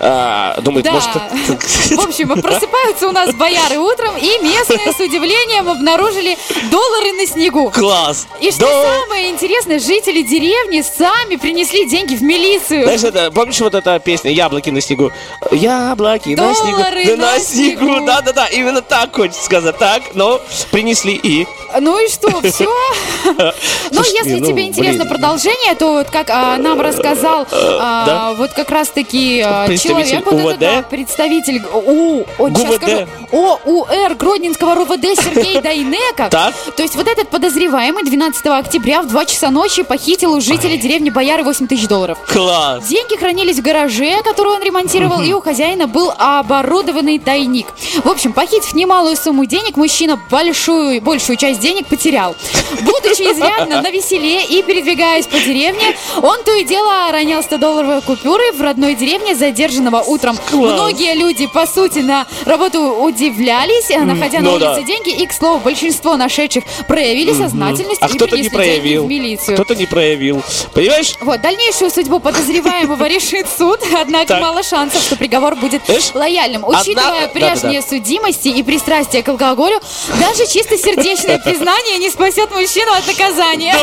а, 0.00 0.60
думают, 0.60 0.84
Да. 0.84 0.92
может... 0.92 1.08
В 1.98 2.08
общем, 2.08 2.28
просыпаются 2.40 3.08
у 3.08 3.12
нас 3.12 3.34
бояры 3.34 3.78
утром, 3.78 4.16
и 4.16 4.38
местные 4.42 4.92
с 4.92 5.00
удивлением 5.00 5.68
обнаружили 5.68 6.36
доллары 6.70 7.12
на 7.12 7.26
снегу. 7.26 7.70
Класс! 7.70 8.26
И 8.40 8.50
что 8.50 8.66
Да. 8.66 9.00
самое 9.00 9.30
интересное, 9.30 9.78
жители 9.78 10.22
деревни 10.22 10.82
сами 10.82 11.36
принесли 11.36 11.86
деньги 11.86 12.14
в 12.14 12.22
милицию. 12.22 12.84
Знаешь, 12.84 13.04
это, 13.04 13.30
помнишь 13.30 13.60
вот 13.60 13.74
эта 13.74 13.98
песня 13.98 14.30
«Яблоки 14.30 14.70
на 14.70 14.80
снегу»? 14.80 15.10
Яблоки 15.50 16.30
на 16.30 16.54
снегу, 16.54 16.78
Доллары 16.78 17.16
на 17.16 17.32
на 17.32 17.40
снегу. 17.40 18.06
Да-да-да, 18.06 18.46
именно 18.46 18.82
так 18.82 19.14
хочется 19.14 19.44
сказать. 19.44 19.76
Так, 19.78 20.02
но 20.14 20.40
принесли 20.70 21.14
и... 21.14 21.46
Ну 21.80 21.98
и 21.98 22.08
что, 22.08 22.28
все? 22.42 22.70
Ну, 23.90 24.02
если 24.02 24.38
ну, 24.38 24.46
тебе 24.46 24.66
интересно 24.66 25.06
продолжение, 25.06 25.74
то 25.74 25.92
вот 25.92 26.10
как 26.10 26.30
а, 26.30 26.56
нам 26.56 26.80
рассказал 26.80 27.46
а, 27.50 28.06
да? 28.06 28.34
вот 28.34 28.52
как 28.52 28.70
раз-таки 28.70 29.42
а, 29.44 29.66
Представитель 29.94 30.22
человек, 30.24 30.32
вот 30.32 30.52
УВД? 30.52 30.58
да, 30.58 30.82
представитель 30.82 31.62
У, 31.72 32.20
о, 32.38 32.48
ГУВД. 32.48 32.74
скажу, 32.76 33.06
ОУР 33.32 34.14
Гродненского 34.16 34.74
РОВД 34.74 35.04
Сергей 35.20 35.60
Дайнеков. 35.62 36.30
Так. 36.30 36.54
То 36.76 36.82
есть 36.82 36.96
вот 36.96 37.06
этот 37.08 37.28
подозреваемый 37.28 38.04
12 38.04 38.46
октября 38.46 39.02
в 39.02 39.08
2 39.08 39.24
часа 39.26 39.50
ночи 39.50 39.82
похитил 39.82 40.32
у 40.34 40.40
жителей 40.40 40.78
деревни 40.78 41.10
Бояры 41.10 41.42
8 41.44 41.66
тысяч 41.66 41.86
долларов. 41.86 42.18
Класс! 42.26 42.86
Деньги 42.86 43.16
хранились 43.16 43.56
в 43.58 43.62
гараже, 43.62 44.22
который 44.22 44.52
он 44.52 44.62
ремонтировал, 44.62 45.20
и 45.20 45.32
у 45.32 45.40
хозяина 45.40 45.86
был 45.86 46.12
оборудованный 46.18 47.18
тайник. 47.18 47.66
В 48.04 48.08
общем, 48.08 48.32
похитив 48.32 48.74
немалую 48.74 49.16
сумму 49.16 49.44
денег, 49.46 49.76
мужчина 49.76 50.20
большую, 50.30 51.00
большую 51.02 51.36
часть 51.36 51.60
денег 51.60 51.86
потерял. 51.86 52.34
Будучи 52.82 53.22
изрядно 53.32 53.82
на 53.82 53.90
веселе 53.90 54.44
и 54.44 54.62
передвигаясь 54.62 55.26
по 55.26 55.38
деревне, 55.38 55.96
он 56.22 56.42
то 56.44 56.52
и 56.54 56.64
дело 56.64 57.10
ронял 57.12 57.40
100-долларовые 57.40 58.02
купюры 58.02 58.52
в 58.52 58.60
родной 58.60 58.94
деревне 58.94 59.34
задержанного 59.78 60.02
утром. 60.02 60.36
Класс. 60.50 60.72
Многие 60.74 61.14
люди, 61.14 61.46
по 61.46 61.66
сути, 61.66 62.00
на 62.00 62.26
работу 62.44 62.80
удивлялись, 63.02 63.88
находя 63.90 64.40
на 64.40 64.50
ну 64.50 64.58
да. 64.58 64.72
улице 64.72 64.86
деньги, 64.86 65.10
и, 65.22 65.26
к 65.26 65.32
слову, 65.32 65.58
большинство 65.60 66.16
нашедших 66.16 66.64
проявили 66.86 67.32
сознательность 67.32 67.98
А 68.02 68.08
и 68.08 68.12
кто-то 68.12 68.36
не 68.36 68.48
проявил. 68.48 69.04
в 69.04 69.08
милицию. 69.08 69.54
Кто-то 69.56 69.74
не 69.74 69.86
проявил. 69.86 70.42
Понимаешь? 70.74 71.14
Вот, 71.20 71.40
дальнейшую 71.40 71.90
судьбу 71.90 72.20
подозреваемого 72.20 73.04
решит 73.08 73.46
суд, 73.56 73.80
однако 73.98 74.26
Так. 74.26 74.42
мало 74.42 74.62
шансов, 74.62 75.02
что 75.02 75.16
приговор 75.16 75.54
будет 75.56 75.82
Знаешь, 75.86 76.10
лояльным. 76.14 76.64
одна- 76.64 76.80
Учитывая 76.80 77.28
прежние 77.28 77.82
судимости 77.82 78.48
и 78.48 78.62
пристрастие 78.62 79.22
к 79.22 79.28
алкоголю, 79.28 79.80
даже 80.20 80.46
чисто 80.46 80.76
сердечное 80.76 81.38
признание 81.44 81.98
не 81.98 82.10
спасет 82.10 82.50
мужчину 82.50 82.92
от 82.92 83.06
наказания. 83.06 83.74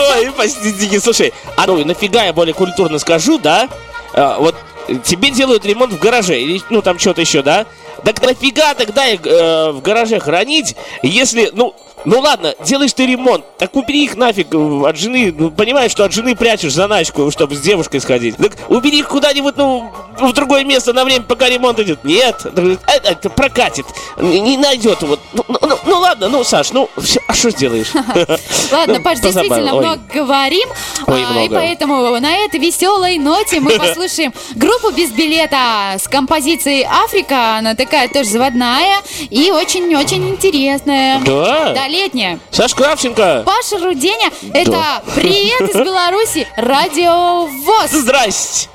Слушай, 1.01 1.33
а 1.57 1.67
ну 1.67 1.83
нафига 1.85 2.23
я 2.23 2.33
более 2.33 2.53
культурно 2.53 2.99
скажу, 2.99 3.37
да? 3.37 3.69
А, 4.13 4.37
вот 4.39 4.55
тебе 5.03 5.31
делают 5.31 5.65
ремонт 5.65 5.93
в 5.93 5.99
гараже, 5.99 6.39
ну 6.69 6.81
там 6.81 6.99
что-то 6.99 7.21
еще, 7.21 7.41
да? 7.41 7.65
Так 8.05 8.21
нафига 8.21 8.73
тогда 8.75 9.07
их 9.07 9.25
э, 9.25 9.71
в 9.71 9.81
гараже 9.81 10.19
хранить, 10.19 10.75
если, 11.01 11.49
ну, 11.53 11.75
ну 12.05 12.19
ладно, 12.19 12.53
делаешь 12.63 12.93
ты 12.93 13.07
ремонт, 13.07 13.43
так 13.57 13.75
убери 13.75 14.03
их 14.03 14.15
нафиг 14.15 14.53
э, 14.53 14.81
от 14.87 14.95
жены, 14.95 15.33
ну, 15.35 15.49
понимаешь, 15.49 15.91
что 15.91 16.03
от 16.03 16.13
жены 16.13 16.35
прячешь 16.35 16.73
заначку, 16.73 17.31
чтобы 17.31 17.55
с 17.55 17.61
девушкой 17.61 17.99
сходить. 17.99 18.37
Так 18.37 18.51
убери 18.69 18.99
их 18.99 19.09
куда-нибудь, 19.09 19.57
ну, 19.57 19.91
в 20.19 20.33
другое 20.33 20.63
место 20.63 20.93
на 20.93 21.03
время, 21.03 21.23
пока 21.23 21.49
ремонт 21.49 21.79
идет. 21.79 22.03
Нет, 22.03 22.37
Так, 22.43 22.59
э, 22.59 22.77
это 23.03 23.29
прокатит, 23.31 23.87
не, 24.17 24.55
найдет. 24.57 25.01
Вот. 25.01 25.19
Ну, 25.33 25.43
ну, 25.47 25.57
ну, 25.61 25.79
ну 25.85 25.99
ладно, 25.99 26.29
ну, 26.29 26.43
Саш, 26.43 26.71
ну, 26.73 26.89
всё, 26.97 27.19
а 27.27 27.33
что 27.33 27.49
сделаешь? 27.49 27.91
Ладно, 28.71 28.95
Ну, 28.95 29.01
Паш, 29.01 29.19
действительно 29.19 29.73
много 29.73 30.01
говорим. 30.13 30.69
А, 31.07 31.43
И 31.43 31.49
поэтому 31.49 32.19
на 32.19 32.37
этой 32.37 32.59
веселой 32.59 33.17
ноте 33.17 33.59
мы 33.59 33.71
послушаем 33.79 34.31
группу 34.55 34.91
без 34.91 35.11
билета 35.11 35.95
с 35.97 36.07
композицией 36.07 36.83
Африка. 36.83 37.57
Она 37.57 37.73
такая 37.73 37.94
тоже 38.13 38.29
заводная 38.29 38.97
и 39.29 39.51
очень-очень 39.51 40.29
интересная. 40.29 41.19
Да? 41.21 41.73
Да, 41.73 41.87
летняя. 41.87 42.39
Саш 42.51 42.73
Кравченко. 42.73 43.43
Паша 43.45 43.83
Руденя, 43.83 44.29
это 44.53 45.03
привет 45.15 45.69
из 45.69 45.75
Беларуси, 45.75 46.47
радио 46.55 47.45
ВОЗ. 47.47 47.91
Здрасте. 47.91 48.69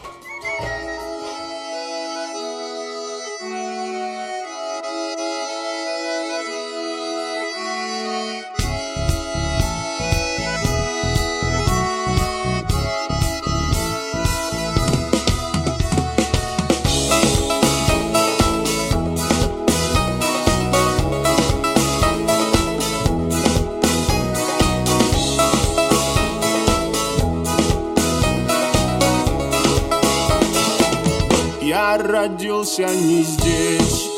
Родился 31.99 32.87
не 32.87 33.23
здесь. 33.23 34.11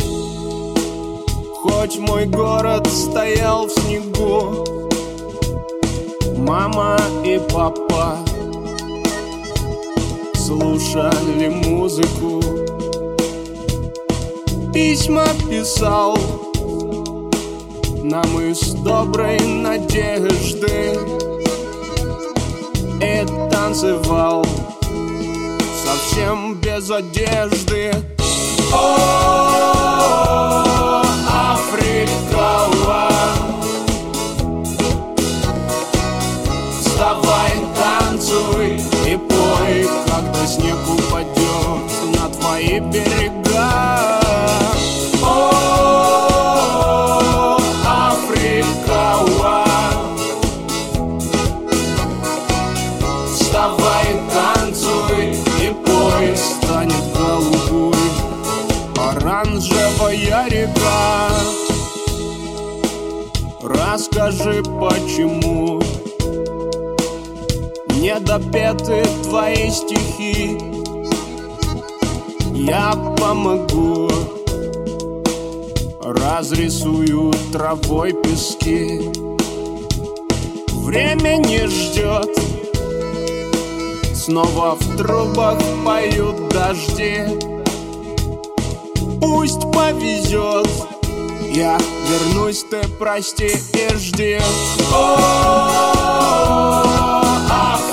Хоть 1.63 1.99
мой 1.99 2.27
город 2.27 2.87
стоял 2.87 3.67
в 3.67 3.71
снегу 3.71 4.65
Мама 6.37 6.99
и 7.25 7.41
папа 7.53 8.19
слушали 10.35 11.49
музыку 11.49 12.41
Письма 14.73 15.27
писал 15.49 16.17
нам 18.03 18.41
из 18.41 18.75
доброй 18.83 19.39
надежды. 19.41 20.99
И 23.01 23.27
танцевал 23.51 24.45
совсем 25.85 26.42
без 26.75 26.91
одежды 26.91 27.93
О, 28.73 29.03
Африка, 31.29 32.67
Вставай, 36.81 37.53
танцуй 37.77 38.81
и 39.07 39.17
пой, 39.17 39.87
когда 40.07 40.47
снег 40.47 40.79
упадет 40.89 41.93
на 42.19 42.29
твои 42.31 42.81
берега. 42.81 43.22
Допеты 68.39 69.03
твои 69.25 69.71
стихи. 69.71 70.59
Я 72.55 72.93
помогу. 73.19 74.09
Разрисую 76.03 77.33
травой 77.53 78.15
пески. 78.15 79.11
Время 80.73 81.37
не 81.37 81.67
ждет. 81.67 82.31
Снова 84.15 84.77
в 84.81 84.97
трубах 84.97 85.59
поют 85.85 86.49
дожди. 86.49 87.25
Пусть 89.21 89.61
повезет. 89.73 90.69
Я 91.55 91.79
вернусь, 92.09 92.65
ты 92.65 92.81
прости 92.99 93.51
и 93.75 93.95
жди. 93.95 94.39
О, 94.95 95.19
Африка, 97.51 97.92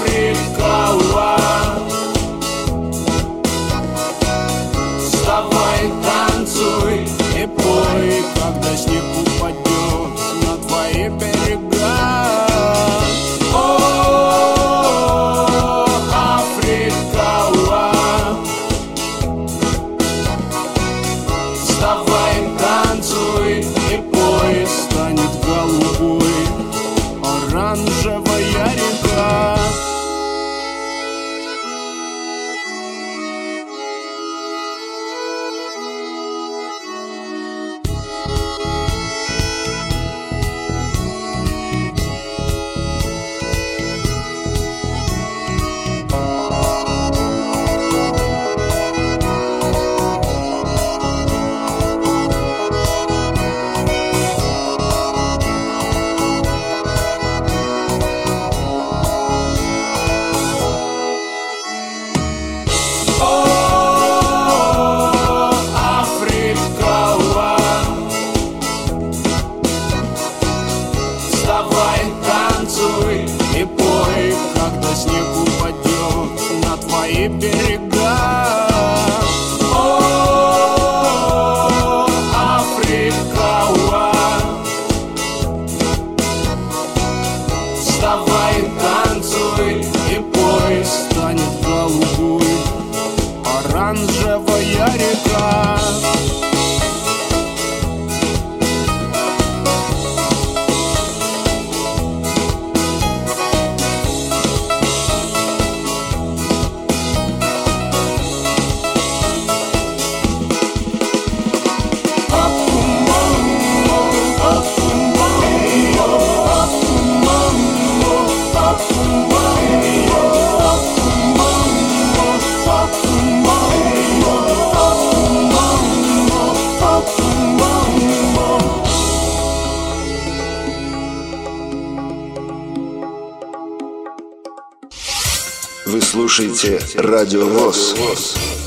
слушаете 136.69 136.99
Радио 136.99 137.47
ВОЗ. 137.47 137.95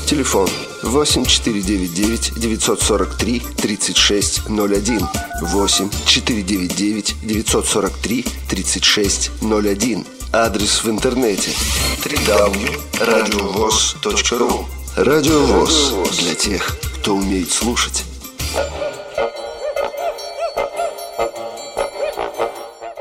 Телефон 0.05 0.49
8499 0.83 2.33
943 2.35 3.41
3601 3.57 5.07
8 5.41 5.89
499 6.05 7.15
943 7.21 8.25
3601 8.49 10.05
Адрес 10.33 10.83
в 10.83 10.89
интернете 10.89 11.51
www.radiovoz.ru 12.03 14.65
Радио 14.97 15.39
ВОЗ 15.45 15.93
для 16.19 16.35
тех, 16.35 16.75
кто 16.99 17.15
умеет 17.15 17.51
слушать. 17.51 18.03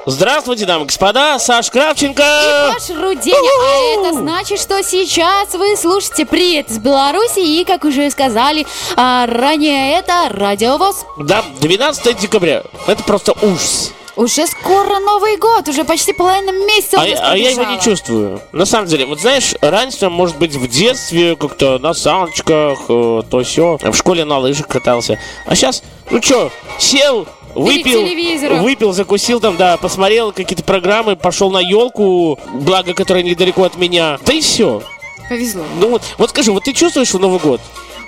Здравствуйте, 0.04 0.66
дамы 0.66 0.82
и 0.82 0.86
господа, 0.88 1.38
Саш 1.38 1.70
Кравченко. 1.70 2.22
И 2.22 2.74
Паш 2.74 2.90
Руденя. 2.90 3.36
А 3.36 4.08
это 4.08 4.18
значит, 4.18 4.58
что 4.58 4.82
сейчас 4.82 5.54
вы 5.54 5.76
слушаете 5.76 6.26
«Привет 6.26 6.68
из 6.70 6.78
Беларуси» 6.78 7.38
и, 7.38 7.64
как 7.64 7.84
уже 7.84 8.10
сказали 8.10 8.66
а, 8.96 9.26
ранее, 9.26 9.96
это 9.96 10.28
Радиовоз. 10.28 11.06
Да, 11.18 11.44
12 11.60 12.18
декабря. 12.18 12.64
Это 12.88 13.04
просто 13.04 13.32
ужас. 13.42 13.92
Уже 14.16 14.46
скоро 14.48 14.98
Новый 14.98 15.36
год, 15.36 15.68
уже 15.68 15.84
почти 15.84 16.12
половина 16.12 16.50
месяца 16.66 17.00
А, 17.00 17.06
нас 17.06 17.18
а 17.22 17.36
я 17.36 17.50
его 17.50 17.64
не 17.64 17.80
чувствую. 17.80 18.42
На 18.50 18.66
самом 18.66 18.88
деле, 18.88 19.06
вот 19.06 19.20
знаешь, 19.20 19.54
раньше, 19.60 20.10
может 20.10 20.36
быть, 20.36 20.54
в 20.54 20.68
детстве 20.68 21.36
как-то 21.36 21.78
на 21.78 21.94
саночках, 21.94 22.80
э, 22.88 23.22
то 23.30 23.42
все, 23.44 23.78
в 23.80 23.94
школе 23.94 24.24
на 24.24 24.38
лыжах 24.38 24.66
катался. 24.66 25.18
А 25.46 25.54
сейчас, 25.54 25.82
ну 26.10 26.20
чё, 26.20 26.50
сел, 26.78 27.26
выпил, 27.54 28.62
выпил, 28.62 28.92
закусил 28.92 29.40
там, 29.40 29.56
да, 29.56 29.76
посмотрел 29.76 30.32
какие-то 30.32 30.64
программы, 30.64 31.16
пошел 31.16 31.50
на 31.50 31.60
елку, 31.60 32.38
благо, 32.54 32.94
которая 32.94 33.22
недалеко 33.22 33.64
от 33.64 33.76
меня. 33.76 34.18
Да 34.24 34.32
и 34.32 34.40
все. 34.40 34.82
Повезло. 35.28 35.64
Ну 35.78 35.90
вот, 35.90 36.02
вот 36.18 36.30
скажи, 36.30 36.52
вот 36.52 36.64
ты 36.64 36.72
чувствуешь 36.72 37.12
Новый 37.12 37.38
год? 37.38 37.60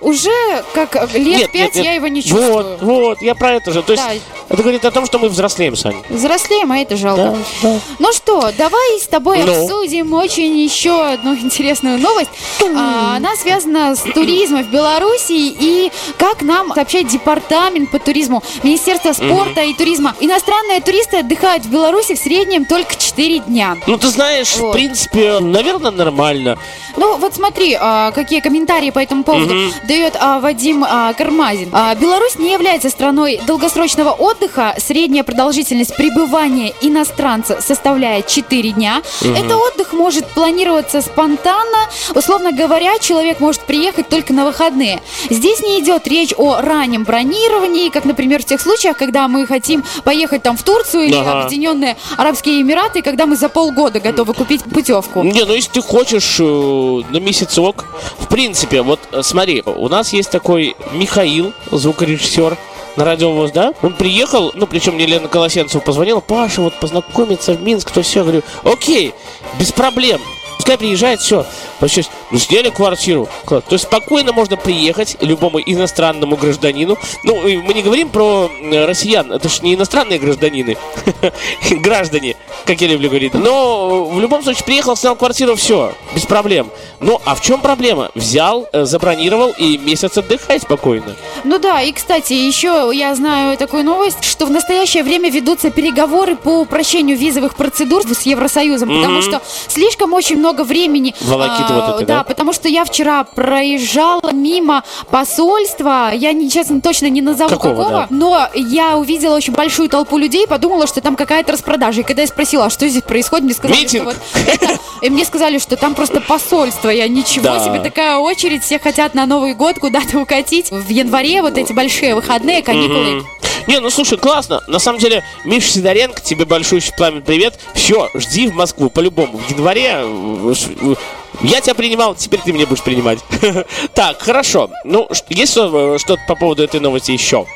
уже 0.04 0.30
как 0.74 0.94
лет 1.14 1.24
Нет, 1.24 1.52
пять 1.52 1.74
нет, 1.74 1.74
нет. 1.76 1.84
я 1.84 1.94
его 1.94 2.08
не 2.08 2.22
чувствую. 2.22 2.52
Вот, 2.52 2.82
вот, 2.82 3.22
я 3.22 3.34
про 3.34 3.52
это 3.52 3.72
же. 3.72 3.82
То 3.82 3.92
есть 3.92 4.04
Да. 4.04 4.12
Это 4.48 4.62
говорит 4.62 4.84
о 4.84 4.90
том, 4.90 5.06
что 5.06 5.18
мы 5.18 5.28
взрослеем, 5.28 5.76
Сань. 5.76 5.96
Взрослеем, 6.08 6.70
а 6.72 6.78
это 6.78 6.96
жалко. 6.96 7.36
Да, 7.62 7.70
да. 7.70 7.80
Ну 7.98 8.12
что, 8.12 8.50
давай 8.56 9.00
с 9.00 9.06
тобой 9.06 9.42
Ну. 9.44 9.62
обсудим 9.62 10.12
очень 10.12 10.56
еще 10.58 11.02
одну 11.04 11.34
интересную 11.38 11.98
новость. 11.98 12.30
А, 12.76 13.16
она 13.16 13.34
связана 13.36 13.94
с 13.96 14.00
туризмом 14.00 14.64
в 14.64 14.70
Беларуси 14.70 15.32
и 15.32 15.90
как 16.18 16.42
нам 16.42 16.72
сообщает 16.74 17.08
департамент 17.08 17.90
по 17.90 17.98
туризму 17.98 18.42
Министерства 18.62 19.12
спорта 19.12 19.62
и 19.62 19.72
туризма. 19.74 20.14
Иностранные 20.20 20.80
туристы 20.80 21.18
отдыхают 21.18 21.64
в 21.64 21.70
Беларуси 21.70 22.14
в 22.14 22.18
среднем 22.18 22.64
только 22.64 22.94
4 22.96 23.38
дня. 23.40 23.76
Ну, 23.86 23.96
ты 23.98 24.08
знаешь, 24.08 24.56
Вот. 24.56 24.70
в 24.70 24.72
принципе, 24.72 25.38
наверное, 25.40 25.90
нормально. 25.90 26.58
Ну, 26.96 27.16
вот 27.16 27.34
смотри, 27.34 27.76
а, 27.80 28.12
какие 28.12 28.40
комментарии 28.40 28.90
по 28.90 29.00
этому 29.00 29.24
поводу 29.24 29.54
дает 29.88 30.16
а, 30.18 30.38
Вадим 30.38 30.84
а, 30.88 31.12
Кармазин. 31.14 31.70
А, 31.72 31.94
Беларусь 31.94 32.36
не 32.38 32.52
является 32.52 32.88
страной 32.90 33.40
долгосрочного 33.46 34.10
отдыха. 34.10 34.33
Средняя 34.78 35.24
продолжительность 35.24 35.96
пребывания 35.96 36.72
иностранца 36.80 37.60
составляет 37.60 38.26
4 38.26 38.70
дня. 38.72 39.02
Это 39.22 39.56
отдых 39.56 39.92
может 39.92 40.26
планироваться 40.26 41.00
спонтанно. 41.00 41.78
Условно 42.14 42.52
говоря, 42.52 42.98
человек 42.98 43.40
может 43.40 43.62
приехать 43.62 44.08
только 44.08 44.32
на 44.32 44.44
выходные. 44.44 45.00
Здесь 45.30 45.60
не 45.60 45.80
идет 45.80 46.06
речь 46.06 46.34
о 46.36 46.60
раннем 46.60 47.04
бронировании, 47.04 47.88
как, 47.88 48.04
например, 48.04 48.42
в 48.42 48.44
тех 48.44 48.60
случаях, 48.60 48.96
когда 48.96 49.28
мы 49.28 49.46
хотим 49.46 49.84
поехать 50.04 50.42
там 50.42 50.56
в 50.56 50.62
Турцию 50.62 51.04
или 51.04 51.14
Ага. 51.14 51.42
Объединенные 51.44 51.96
Арабские 52.16 52.60
Эмираты, 52.60 53.02
когда 53.02 53.26
мы 53.26 53.36
за 53.36 53.48
полгода 53.48 54.00
готовы 54.00 54.34
купить 54.34 54.62
путевку. 54.64 55.22
Не, 55.22 55.44
ну 55.44 55.54
если 55.54 55.70
ты 55.72 55.82
хочешь 55.82 56.36
э, 56.40 56.42
на 56.44 57.18
месяцок, 57.18 57.84
в 58.18 58.28
принципе, 58.28 58.82
вот 58.82 59.00
э, 59.12 59.22
смотри, 59.22 59.62
у 59.64 59.88
нас 59.88 60.12
есть 60.12 60.30
такой 60.30 60.76
Михаил, 60.92 61.52
звукорежиссер, 61.70 62.56
на 62.96 63.04
радиовоз, 63.04 63.50
да? 63.52 63.74
Он 63.82 63.94
приехал, 63.94 64.52
ну, 64.54 64.66
причем 64.66 64.94
мне 64.94 65.06
Лена 65.06 65.28
Колосенцева 65.28 65.80
позвонила, 65.80 66.20
Паша, 66.20 66.60
вот 66.60 66.78
познакомиться 66.80 67.54
в 67.54 67.62
Минск, 67.62 67.90
то 67.90 68.02
все, 68.02 68.20
я 68.20 68.24
говорю, 68.24 68.42
окей, 68.64 69.14
без 69.58 69.72
проблем. 69.72 70.20
Пускай 70.64 70.78
приезжает, 70.78 71.20
все. 71.20 71.44
Вообще, 71.78 72.04
ну, 72.30 72.38
сняли 72.38 72.70
квартиру. 72.70 73.28
То 73.46 73.62
есть 73.68 73.84
спокойно 73.84 74.32
можно 74.32 74.56
приехать 74.56 75.18
любому 75.20 75.60
иностранному 75.60 76.36
гражданину. 76.36 76.96
Ну, 77.22 77.42
мы 77.42 77.74
не 77.74 77.82
говорим 77.82 78.08
про 78.08 78.50
э, 78.62 78.86
россиян, 78.86 79.30
это 79.30 79.50
же 79.50 79.60
не 79.60 79.74
иностранные 79.74 80.18
гражданины, 80.18 80.78
граждане, 81.70 82.36
как 82.64 82.80
я 82.80 82.88
люблю 82.88 83.10
говорить. 83.10 83.34
Но 83.34 84.06
в 84.06 84.18
любом 84.18 84.42
случае 84.42 84.64
приехал, 84.64 84.96
снял 84.96 85.16
квартиру, 85.16 85.54
все, 85.54 85.92
без 86.14 86.24
проблем. 86.24 86.70
Ну, 86.98 87.20
а 87.26 87.34
в 87.34 87.42
чем 87.42 87.60
проблема? 87.60 88.10
Взял, 88.14 88.66
э, 88.72 88.86
забронировал 88.86 89.50
и 89.58 89.76
месяц 89.76 90.16
отдыхай 90.16 90.60
спокойно. 90.60 91.14
Ну 91.44 91.58
да, 91.58 91.82
и 91.82 91.92
кстати, 91.92 92.32
еще 92.32 92.90
я 92.94 93.14
знаю 93.14 93.58
такую 93.58 93.84
новость, 93.84 94.24
что 94.24 94.46
в 94.46 94.50
настоящее 94.50 95.02
время 95.02 95.28
ведутся 95.30 95.70
переговоры 95.70 96.36
по 96.36 96.60
упрощению 96.60 97.18
визовых 97.18 97.54
процедур 97.54 98.02
с 98.04 98.22
Евросоюзом, 98.22 98.88
потому 98.88 99.20
что 99.20 99.42
слишком 99.68 100.14
очень 100.14 100.38
много 100.38 100.53
времени. 100.62 101.14
Волокиты 101.20 101.72
а, 101.72 101.74
вот 101.86 101.94
этой, 101.96 102.06
да? 102.06 102.22
потому 102.22 102.52
что 102.52 102.68
я 102.68 102.84
вчера 102.84 103.24
проезжала 103.24 104.30
мимо 104.32 104.84
посольства, 105.10 106.12
я 106.14 106.32
не, 106.32 106.48
честно 106.50 106.80
точно 106.80 107.06
не 107.08 107.22
назову 107.22 107.50
Какого, 107.50 107.74
какого, 107.74 107.90
да? 107.90 108.06
но 108.10 108.48
я 108.54 108.96
увидела 108.96 109.34
очень 109.36 109.52
большую 109.54 109.88
толпу 109.88 110.18
людей, 110.18 110.46
подумала, 110.46 110.86
что 110.86 111.00
там 111.00 111.16
какая-то 111.16 111.52
распродажа. 111.52 112.02
И 112.02 112.04
когда 112.04 112.22
я 112.22 112.28
спросила, 112.28 112.66
а 112.66 112.70
что 112.70 112.86
здесь 112.88 113.02
происходит, 113.02 113.44
мне 113.46 113.54
сказали, 113.54 113.80
Митинг. 113.80 114.10
что 114.12 114.18
вот 114.34 114.48
это... 114.48 114.78
И 115.02 115.10
мне 115.10 115.24
сказали, 115.24 115.58
что 115.58 115.76
там 115.76 115.94
просто 115.94 116.20
посольство. 116.20 116.88
Я 116.88 117.08
ничего 117.08 117.44
Да. 117.44 117.64
себе, 117.64 117.80
такая 117.80 118.16
очередь, 118.18 118.62
все 118.62 118.78
хотят 118.78 119.14
на 119.14 119.26
Новый 119.26 119.54
год 119.54 119.78
куда-то 119.78 120.18
укатить. 120.18 120.70
В 120.70 120.88
январе 120.88 121.42
вот 121.42 121.58
эти 121.58 121.72
большие 121.72 122.14
выходные, 122.14 122.62
каникулы. 122.62 123.16
Мгм. 123.16 123.26
Не, 123.66 123.80
ну 123.80 123.88
слушай, 123.88 124.18
классно. 124.18 124.60
На 124.66 124.78
самом 124.78 124.98
деле, 124.98 125.24
Миша 125.44 125.68
Сидоренко, 125.68 126.20
тебе 126.20 126.44
большой 126.44 126.82
пламен 126.96 127.22
привет. 127.22 127.58
Все, 127.74 128.10
жди 128.14 128.46
в 128.46 128.54
Москву 128.54 128.90
по-любому. 128.90 129.38
В 129.38 129.50
январе 129.50 130.02
э, 130.50 130.54
ш- 130.54 130.70
э, 130.80 130.94
я 131.42 131.60
тебя 131.60 131.74
принимал, 131.74 132.14
теперь 132.14 132.40
ты 132.44 132.52
меня 132.52 132.66
будешь 132.66 132.82
принимать. 132.82 133.18
Так, 133.94 134.20
хорошо. 134.22 134.70
Ну, 134.84 135.08
есть 135.28 135.52
что- 135.52 135.98
что-то 135.98 136.22
по 136.26 136.34
поводу 136.34 136.62
этой 136.62 136.80
новости 136.80 137.12
еще? 137.12 137.46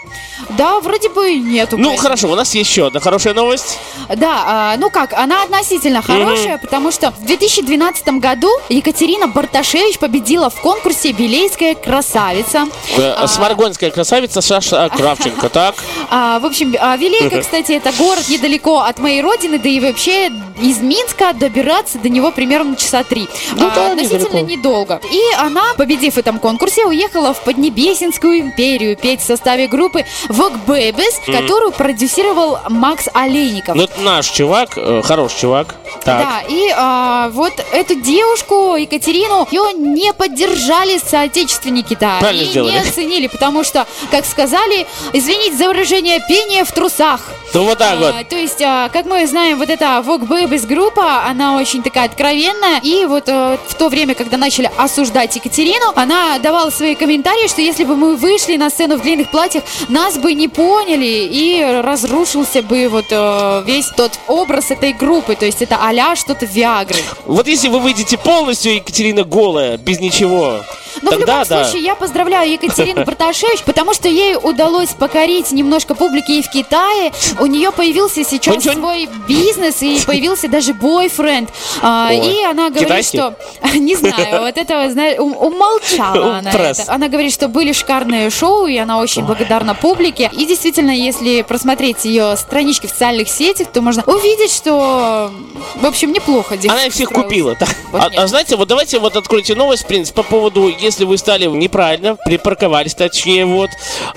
Да, 0.51 0.79
вроде 0.81 1.09
бы 1.09 1.35
нету. 1.35 1.77
Ну, 1.77 1.85
поэтому- 1.89 1.97
хорошо, 2.03 2.29
у 2.31 2.35
нас 2.37 2.55
есть 2.55 2.71
еще 2.71 2.87
одна 2.87 3.01
хорошая 3.01 3.35
новость. 3.35 3.79
Да, 4.09 4.45
а, 4.47 4.77
ну 4.79 4.89
как, 4.91 5.13
она 5.13 5.43
относительно 5.43 6.01
хорошая, 6.01 6.59
потому 6.59 6.93
что 6.93 7.11
в 7.11 7.25
2012 7.25 8.21
году 8.21 8.49
Екатерина 8.69 9.27
Барташевич 9.29 9.99
победила 9.99 10.49
в 10.49 10.61
конкурсе 10.61 11.13
«Белейская 11.13 11.75
красавица». 11.75 12.67
Э, 12.97 13.15
А, 13.19 13.27
Сморгонская 13.27 13.91
красавица 13.91 14.41
Саша 14.41 14.89
Кравченко, 14.97 15.49
так? 15.49 15.75
А, 16.09 16.39
в 16.39 16.47
общем, 16.47 16.75
а, 16.79 16.97
Вилейка, 16.97 17.41
кстати, 17.41 17.73
это 17.73 17.93
город 17.93 18.29
недалеко 18.29 18.79
от 18.81 18.99
моей 19.01 19.21
родины, 19.23 19.59
да 19.59 19.69
и 19.69 19.81
вообще 19.81 20.31
из 20.61 20.79
Минска 20.79 21.33
добираться 21.33 21.99
до 21.99 22.09
него 22.09 22.31
примерно 22.31 22.77
часа 22.77 23.03
три. 23.05 23.29
Ну 23.57 23.68
А, 23.71 23.75
да, 23.75 23.93
относительно 23.93 24.39
недалеко. 24.41 24.51
недолго. 24.51 25.01
И 25.11 25.21
она, 25.39 25.75
победив 25.77 26.15
в 26.15 26.19
этом 26.19 26.39
конкурсе, 26.39 26.85
уехала 26.87 27.33
в 27.35 27.41
Поднебесинскую 27.41 28.41
империю 28.41 28.97
петь 28.97 29.21
в 29.21 29.25
составе 29.25 29.69
группы 29.69 30.05
Vogue 30.29 30.59
Babies, 30.67 31.25
которую 31.27 31.73
продюсировал 31.73 32.59
Макс 32.69 33.09
Олейников. 33.13 33.75
Ну, 33.75 33.85
это 33.85 34.01
наш 34.01 34.29
чувак, 34.29 34.71
э, 34.77 35.03
хороший 35.05 35.41
чувак. 35.41 35.75
Так. 36.05 36.21
Да, 36.23 36.43
и 36.49 36.73
а, 36.77 37.29
вот 37.31 37.53
эту 37.73 37.95
девушку, 37.97 38.77
Екатерину, 38.77 39.47
ее 39.51 39.73
не 39.75 40.13
поддержали 40.13 40.99
соотечественники-то. 40.99 42.17
Правильно 42.21 42.43
и 42.43 42.47
сделали. 42.47 42.73
не 42.73 42.79
оценили, 42.89 43.27
потому 43.27 43.65
что, 43.65 43.87
как 44.11 44.25
сказали, 44.25 44.87
извините 45.13 45.57
за 45.57 45.69
выражение, 45.69 46.21
пение 46.29 46.65
в 46.65 46.73
трусах. 46.73 47.21
Ну, 47.55 47.65
вот 47.65 47.79
так 47.79 47.99
вот. 47.99 48.15
А, 48.19 48.25
то 48.25 48.37
есть, 48.37 48.61
а, 48.63 48.89
как 48.91 49.07
мы 49.07 49.27
знаем, 49.27 49.59
вот 49.59 49.71
эта 49.71 50.03
Vogue 50.07 50.29
Babies 50.29 50.67
группа, 50.67 51.25
она 51.25 51.57
очень 51.57 51.83
такая 51.83 52.07
откровенная. 52.07 52.81
И 52.83 53.05
вот 53.07 53.25
э, 53.29 53.58
в 53.67 53.75
то 53.75 53.89
время, 53.89 54.15
когда 54.15 54.37
начали 54.37 54.71
осуждать 54.77 55.37
Екатерину, 55.37 55.93
она 55.95 56.39
давала 56.39 56.71
свои 56.71 56.95
комментарии, 56.95 57.49
что 57.49 57.61
если 57.61 57.85
бы 57.85 57.97
мы 57.97 58.17
вышли 58.17 58.57
на 58.57 58.71
сцену 58.71 58.97
в 58.97 59.03
длинных 59.03 59.31
платьях, 59.31 59.65
нас 59.89 60.19
бы 60.19 60.35
не 60.35 60.49
поняли 60.49 61.29
и 61.31 61.63
разрушился 61.83 62.63
бы 62.63 62.89
вот 62.89 63.07
э, 63.11 63.63
весь 63.67 63.89
тот 63.89 64.19
образ 64.27 64.71
этой 64.71 64.93
группы. 64.93 65.35
То 65.35 65.47
есть 65.47 65.63
это 65.63 65.79
а 65.81 66.17
что-то 66.17 66.47
Виагры. 66.47 66.99
Вот 67.27 67.47
если 67.47 67.69
вы 67.69 67.81
выйдете 67.81 68.19
полностью, 68.19 68.75
Екатерина 68.75 69.25
голая, 69.25 69.77
без 69.77 70.01
ничего, 70.01 70.61
Но 71.03 71.11
тогда 71.11 71.17
в 71.17 71.21
любом 71.21 71.49
да. 71.49 71.65
случае 71.65 71.83
я 71.83 71.95
поздравляю 71.95 72.53
Екатерину 72.53 73.05
Барташевич, 73.07 73.63
потому 73.63 73.95
что 73.95 74.09
ей 74.09 74.37
удалось 74.37 74.91
покорить 74.91 75.53
немножко 75.53 75.95
публики 75.95 76.33
и 76.33 76.43
в 76.43 76.51
Китае. 76.51 77.13
У 77.41 77.47
нее 77.47 77.73
появился 77.73 78.25
сейчас 78.25 78.63
свой 78.63 79.09
бизнес 79.27 79.83
и 79.83 80.01
появился 80.07 80.49
даже 80.49 80.75
бойфренд. 80.75 81.51
А, 81.83 82.11
и 82.13 82.43
она 82.45 82.71
говорит, 82.71 82.89
Китайский? 82.89 83.19
что... 83.19 83.35
Не 83.79 83.97
знаю, 83.97 84.43
вот 84.43 84.57
этого, 84.57 84.91
знаешь, 84.91 85.19
ум- 85.19 85.37
умолчала 85.37 86.39
она 86.39 86.51
это. 86.51 86.85
Она 86.89 87.09
говорит, 87.09 87.33
что 87.33 87.49
были 87.49 87.73
шикарные 87.73 88.31
шоу, 88.31 88.67
и 88.67 88.77
она 88.77 88.99
очень 88.99 89.25
благодарна 89.25 89.75
публике. 89.75 90.31
И 90.33 90.47
действительно, 90.47 90.91
если 90.91 91.43
просмотреть 91.43 92.05
ее 92.05 92.37
странички 92.37 92.87
в 92.87 92.91
социальных 92.91 93.29
сетях, 93.29 93.69
то 93.73 93.81
можно 93.81 94.03
увидеть, 94.05 94.53
что, 94.53 95.31
в 95.77 95.87
общем, 95.87 96.13
неплохо 96.13 96.57
Она 96.69 96.87
их 96.87 96.93
всех 96.93 97.11
купила. 97.11 97.57
А, 97.93 98.11
а 98.17 98.27
знаете, 98.27 98.57
вот 98.57 98.69
давайте 98.69 98.99
вот 98.99 99.17
откройте 99.17 99.55
новость, 99.55 99.85
в 99.85 99.87
принципе, 99.87 100.23
по 100.23 100.29
поводу, 100.29 100.69
если 100.89 101.05
вы 101.05 101.19
стали 101.19 101.47
неправильно, 101.47 102.17
припарковались, 102.17 102.95
точнее, 102.95 103.47
вот, 103.47 103.71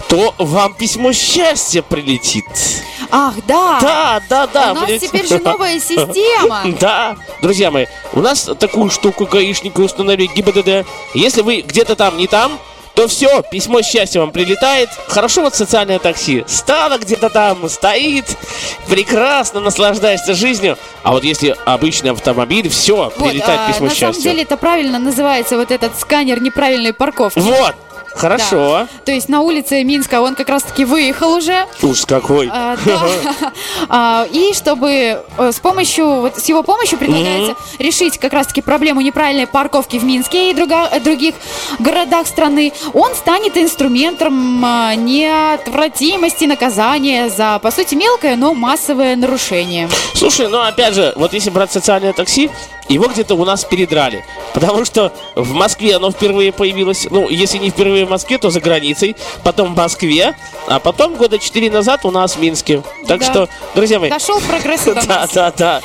то 0.09 0.33
вам 0.37 0.73
письмо 0.73 1.13
счастья 1.13 1.81
прилетит. 1.81 2.45
Ах, 3.11 3.35
да. 3.45 3.79
Да, 3.81 4.21
да, 4.29 4.47
да. 4.47 4.71
У 4.71 4.75
нас 4.75 5.01
теперь 5.01 5.27
же 5.27 5.39
новая 5.39 5.79
система. 5.79 6.63
Да, 6.79 7.17
друзья 7.41 7.69
мои, 7.71 7.87
у 8.13 8.21
нас 8.21 8.49
такую 8.57 8.89
штуку 8.89 9.25
гаишники 9.25 9.79
установили 9.81 10.29
ГИБДД. 10.33 10.87
Если 11.13 11.41
вы 11.41 11.61
где-то 11.61 11.95
там 11.95 12.17
не 12.17 12.27
там, 12.27 12.57
то 13.01 13.07
все, 13.07 13.41
письмо 13.41 13.81
счастья 13.81 14.19
вам 14.19 14.31
прилетает. 14.31 14.89
Хорошо 15.07 15.41
вот 15.41 15.55
социальное 15.55 15.97
такси. 15.97 16.43
Стало 16.47 16.99
где-то 16.99 17.29
там, 17.29 17.67
стоит, 17.67 18.25
прекрасно 18.87 19.59
наслаждаешься 19.59 20.35
жизнью. 20.35 20.77
А 21.01 21.11
вот 21.11 21.23
если 21.23 21.55
обычный 21.65 22.11
автомобиль, 22.11 22.69
все, 22.69 22.95
Вот, 22.95 23.15
прилетает 23.15 23.61
а, 23.61 23.71
письмо 23.71 23.85
на 23.85 23.89
счастья. 23.89 24.11
самом 24.11 24.21
деле 24.21 24.43
это 24.43 24.55
правильно 24.55 24.99
называется 24.99 25.57
вот 25.57 25.71
этот 25.71 25.99
сканер 25.99 26.41
неправильной 26.41 26.93
парковки. 26.93 27.39
Вот, 27.39 27.75
хорошо. 28.15 28.87
То 29.05 29.11
есть 29.11 29.29
на 29.29 29.41
улице 29.41 29.83
Минска 29.83 30.21
он 30.21 30.35
как 30.35 30.49
раз-таки 30.49 30.85
выехал 30.85 31.33
уже. 31.33 31.65
Ужас 31.81 32.05
какой. 32.05 32.49
А, 32.51 32.77
да. 32.85 32.99
А, 33.89 34.25
И 34.31 34.53
чтобы 34.53 35.23
э, 35.37 35.51
с 35.51 35.59
помощью, 35.59 36.21
вот 36.21 36.37
с 36.37 36.45
его 36.49 36.63
помощью 36.63 36.97
предлагается 36.97 37.55
решить 37.79 38.17
как 38.17 38.33
раз-таки 38.33 38.61
проблему 38.61 39.01
неправильной 39.01 39.47
парковки 39.47 39.97
в 39.97 40.03
Минске 40.03 40.51
и 40.51 40.53
друга- 40.53 40.89
э, 40.91 40.99
других 40.99 41.35
городах 41.79 42.27
страны, 42.27 42.73
он 42.93 43.13
станет 43.15 43.57
инструментом 43.57 44.63
а, 44.63 44.95
неотвратимости 44.95 46.45
наказания 46.45 47.29
за, 47.29 47.59
по 47.59 47.71
сути, 47.71 47.95
мелкое, 47.95 48.35
но 48.35 48.53
массовое 48.53 49.15
нарушение. 49.15 49.89
Слушай, 50.15 50.47
ну 50.47 50.59
опять 50.61 50.93
же, 50.93 51.13
вот 51.15 51.33
если 51.33 51.49
брать 51.49 51.71
социальное 51.71 52.13
такси, 52.13 52.49
его 52.93 53.07
где-то 53.07 53.35
у 53.35 53.45
нас 53.45 53.63
передрали. 53.63 54.23
Потому 54.53 54.85
что 54.85 55.13
в 55.35 55.53
Москве 55.53 55.95
оно 55.95 56.11
впервые 56.11 56.51
появилось, 56.51 57.07
ну, 57.09 57.29
если 57.29 57.57
не 57.57 57.69
впервые 57.69 58.05
в 58.05 58.09
Москве, 58.09 58.37
то 58.37 58.49
за 58.49 58.59
границей, 58.59 59.15
потом 59.43 59.73
в 59.73 59.77
Москве, 59.77 60.35
а 60.67 60.79
потом 60.79 61.15
года 61.15 61.39
четыре 61.39 61.71
назад 61.71 62.05
у 62.05 62.11
нас 62.11 62.35
в 62.35 62.41
Минске. 62.41 62.83
Так 63.07 63.19
Да. 63.19 63.25
что, 63.25 63.49
друзья 63.75 63.99
мои... 63.99 64.09
Дошел 64.09 64.39
прогресс 64.41 64.83
до 64.83 64.93
Да, 65.07 65.27
да, 65.33 65.53
да. 65.55 65.81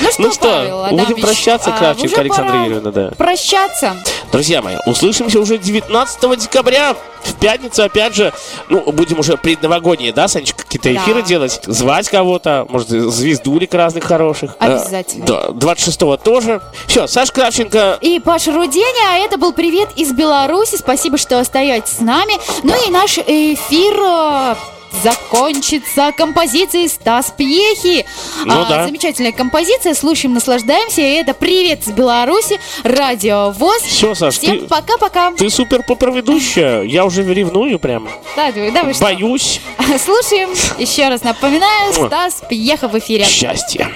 Ну 0.00 0.10
что, 0.10 0.22
Ну 0.22 0.32
что, 0.32 0.42
Павел 0.42 0.86
будем 0.96 1.20
прощаться, 1.20 1.72
а, 1.74 1.78
Кравченко 1.78 2.12
уже 2.12 2.20
Александра 2.20 2.64
Юрьевна, 2.64 2.90
да. 2.90 3.10
Прощаться. 3.16 3.96
Друзья 4.32 4.60
мои, 4.62 4.76
услышимся 4.86 5.38
уже 5.40 5.58
19 5.58 6.36
декабря. 6.36 6.96
В 7.22 7.34
пятницу, 7.36 7.82
опять 7.82 8.14
же, 8.14 8.34
ну, 8.68 8.80
будем 8.92 9.18
уже 9.18 9.38
предновогодние, 9.38 10.12
да, 10.12 10.28
Санечка, 10.28 10.62
какие-то 10.64 10.92
Да. 10.92 10.96
эфиры 11.02 11.22
делать, 11.22 11.58
звать 11.64 12.08
кого-то, 12.10 12.66
может, 12.68 12.88
звездулик 12.88 13.72
разных 13.72 14.04
хороших. 14.04 14.56
Э, 14.60 14.66
Обязательно. 14.66 15.24
Да, 15.24 15.46
26-го 15.48 16.16
тоже. 16.18 16.60
Все, 16.86 17.06
Саш 17.06 17.30
Кравченко, 17.30 17.98
И 18.02 18.18
Паша 18.20 18.52
Руденя, 18.52 19.12
а 19.14 19.18
это 19.18 19.38
был 19.38 19.52
привет 19.54 19.88
из 19.96 20.12
Беларуси. 20.12 20.76
Спасибо, 20.76 21.16
что 21.16 21.38
остаетесь 21.40 21.96
с 21.96 22.00
нами. 22.00 22.34
Ну 22.62 22.74
и 22.86 22.90
наш 22.90 23.16
эфир 23.18 23.94
э, 23.98 24.54
закончится 25.02 26.12
композицией 26.16 26.88
Стас 26.88 27.32
Пьехи. 27.36 28.04
Ну 28.44 28.62
А, 28.62 28.68
да. 28.68 28.84
Замечательная 28.86 29.32
композиция. 29.32 29.94
Слушаем, 29.94 30.34
наслаждаемся. 30.34 31.00
И 31.00 31.14
это 31.14 31.34
привет 31.34 31.82
из 31.86 31.92
Беларуси. 31.92 32.58
Радио 32.82 33.50
ВОЗ. 33.50 33.82
Все, 33.82 34.14
Саш, 34.14 34.34
Всем 34.38 34.60
ты- 34.60 34.66
пока-пока. 34.66 35.32
ты 35.32 35.50
супер-пупер 35.50 36.10
ведущая. 36.12 36.82
Я 36.82 37.04
уже 37.04 37.22
ревную 37.24 37.78
прям. 37.78 38.08
Да, 38.36 38.50
да, 38.52 38.82
вы 38.84 38.94
что? 38.94 39.04
Боюсь. 39.04 39.60
Слушаем. 40.04 40.50
Еще 40.78 41.08
раз 41.08 41.22
напоминаю. 41.22 41.92
Стас 41.92 42.42
Пьеха 42.48 42.88
в 42.88 42.98
эфире. 42.98 43.24
Счастья. 43.24 43.90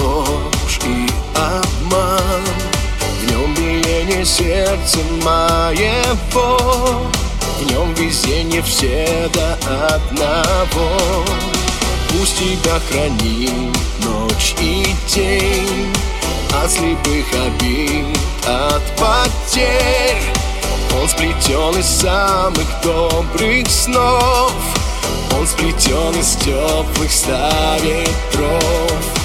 Ложь 0.00 0.80
и 0.84 1.08
обман. 1.34 2.42
В 3.20 3.30
нем 3.30 3.54
биение 3.54 4.24
сердца 4.24 4.98
моего 5.22 7.10
В 7.58 7.70
нем 7.70 7.94
везение 7.94 8.62
все 8.62 9.28
до 9.32 9.54
одного. 9.94 11.24
Пусть 12.08 12.38
тебя 12.38 12.80
хранит 12.90 13.76
ночь 14.04 14.54
и 14.60 14.86
день. 15.14 15.92
От 16.62 16.70
слепых 16.70 17.26
обид, 17.46 18.18
от 18.46 18.82
потерь. 18.96 20.22
Он 21.00 21.08
сплетен 21.08 21.78
из 21.78 21.86
самых 21.86 22.66
добрых 22.82 23.68
снов. 23.68 24.52
Он 25.36 25.46
сплетен 25.46 26.18
из 26.18 26.36
теплых 26.36 27.10
ста 27.10 27.76
ветров 27.82 29.23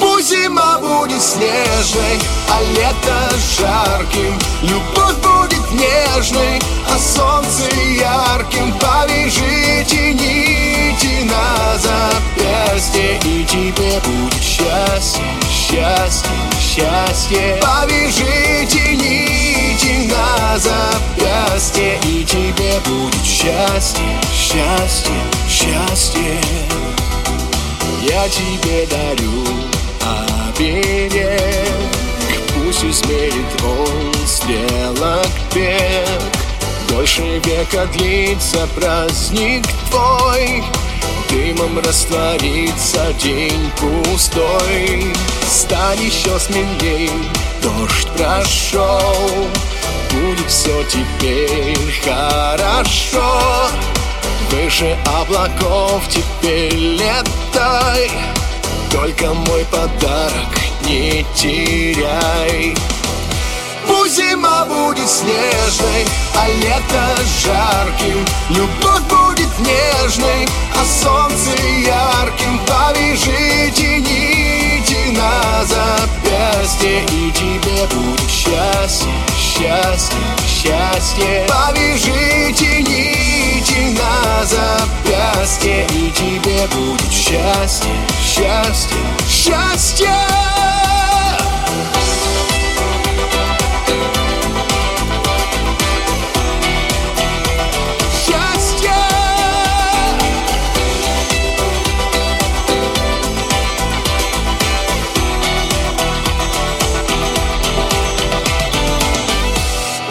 Пусть 0.00 0.28
зима 0.30 0.78
будет 0.78 1.22
снежной, 1.22 2.18
а 2.50 2.62
лето 2.74 3.30
жарким. 3.56 4.38
Любовь 4.62 5.16
будет 5.16 5.70
нежной, 5.72 6.60
а 6.88 6.98
солнце 6.98 7.64
ярким. 7.74 8.72
Повяжите 8.78 10.14
нити 10.14 11.24
на 11.24 11.78
запястье 11.78 13.18
И 13.24 13.44
тебе 13.44 14.00
будет 14.00 14.42
счастье, 14.42 15.24
счастье, 15.50 16.30
счастье. 16.60 17.60
Повяжите 17.60 18.96
нити 18.96 20.12
на 20.12 20.58
запястье 20.58 21.98
И 22.04 22.24
тебе 22.24 22.80
будет 22.84 23.24
счастье, 23.24 24.20
счастье, 24.32 25.14
счастье. 25.48 26.40
Я 28.02 28.28
тебе 28.28 28.86
дарю 28.86 29.77
оберег 30.58 31.38
Пусть 32.54 32.84
измерит 32.84 33.62
он 33.62 34.26
стрелок 34.26 35.28
бег 35.54 36.08
Дольше 36.88 37.40
века 37.44 37.86
длится 37.94 38.66
праздник 38.74 39.64
твой 39.90 40.62
Дымом 41.30 41.78
растворится 41.80 43.12
день 43.22 43.70
пустой. 43.76 45.12
Стань 45.46 46.00
еще 46.02 46.38
смелей, 46.38 47.10
дождь 47.62 48.08
прошел 48.16 49.46
Будет 50.10 50.48
все 50.48 50.82
теперь 50.84 52.00
хорошо. 52.02 53.68
Выше 54.50 54.96
облаков 55.04 56.02
теперь 56.08 56.74
летай 56.74 58.10
Только 58.90 59.32
мой 59.34 59.64
подарок 59.66 60.58
не 60.84 61.24
теряй. 61.34 62.74
Пусть 63.86 64.16
зима 64.16 64.64
будет 64.64 65.08
снежной, 65.08 66.06
а 66.34 66.48
лето 66.48 67.16
жарким. 67.42 68.24
Любовь 68.50 69.02
будет 69.08 69.58
нежной, 69.60 70.48
а 70.74 70.84
солнце 70.84 71.50
ярким. 71.86 72.60
Повяжите 72.66 74.00
нити 74.00 75.16
на 75.16 75.64
запястье 75.64 77.02
И 77.04 77.32
тебе 77.32 77.86
будет 77.92 78.30
счастье, 78.30 79.12
счастье, 79.36 80.18
счастье. 80.46 81.46
Повяжите 81.48 82.82
нити 82.82 83.96
на 83.98 84.44
запястье 84.44 85.86
И 85.90 86.10
тебе 86.10 86.66
будет 86.68 87.12
счастье, 87.12 87.92
счастье, 88.38 88.96
счастье. 89.28 90.14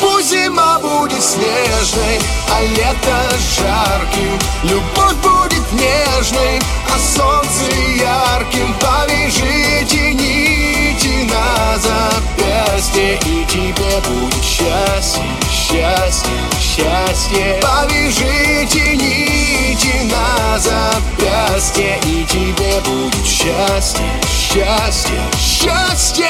Пусть 0.01 0.29
зима 0.29 0.79
будет 0.79 1.23
снежной, 1.23 2.19
а 2.51 2.61
лето 2.61 3.37
жарким 3.55 4.39
Любовь 4.63 4.96
счастье. 17.27 17.59
Повяжите 17.61 18.95
нити 18.95 20.11
на 20.11 20.59
запястье 20.59 21.99
И 22.05 22.25
тебе 22.25 22.79
будет 22.81 23.25
счастье, 23.25 24.05
счастье, 24.27 25.21
счастье 25.37 26.25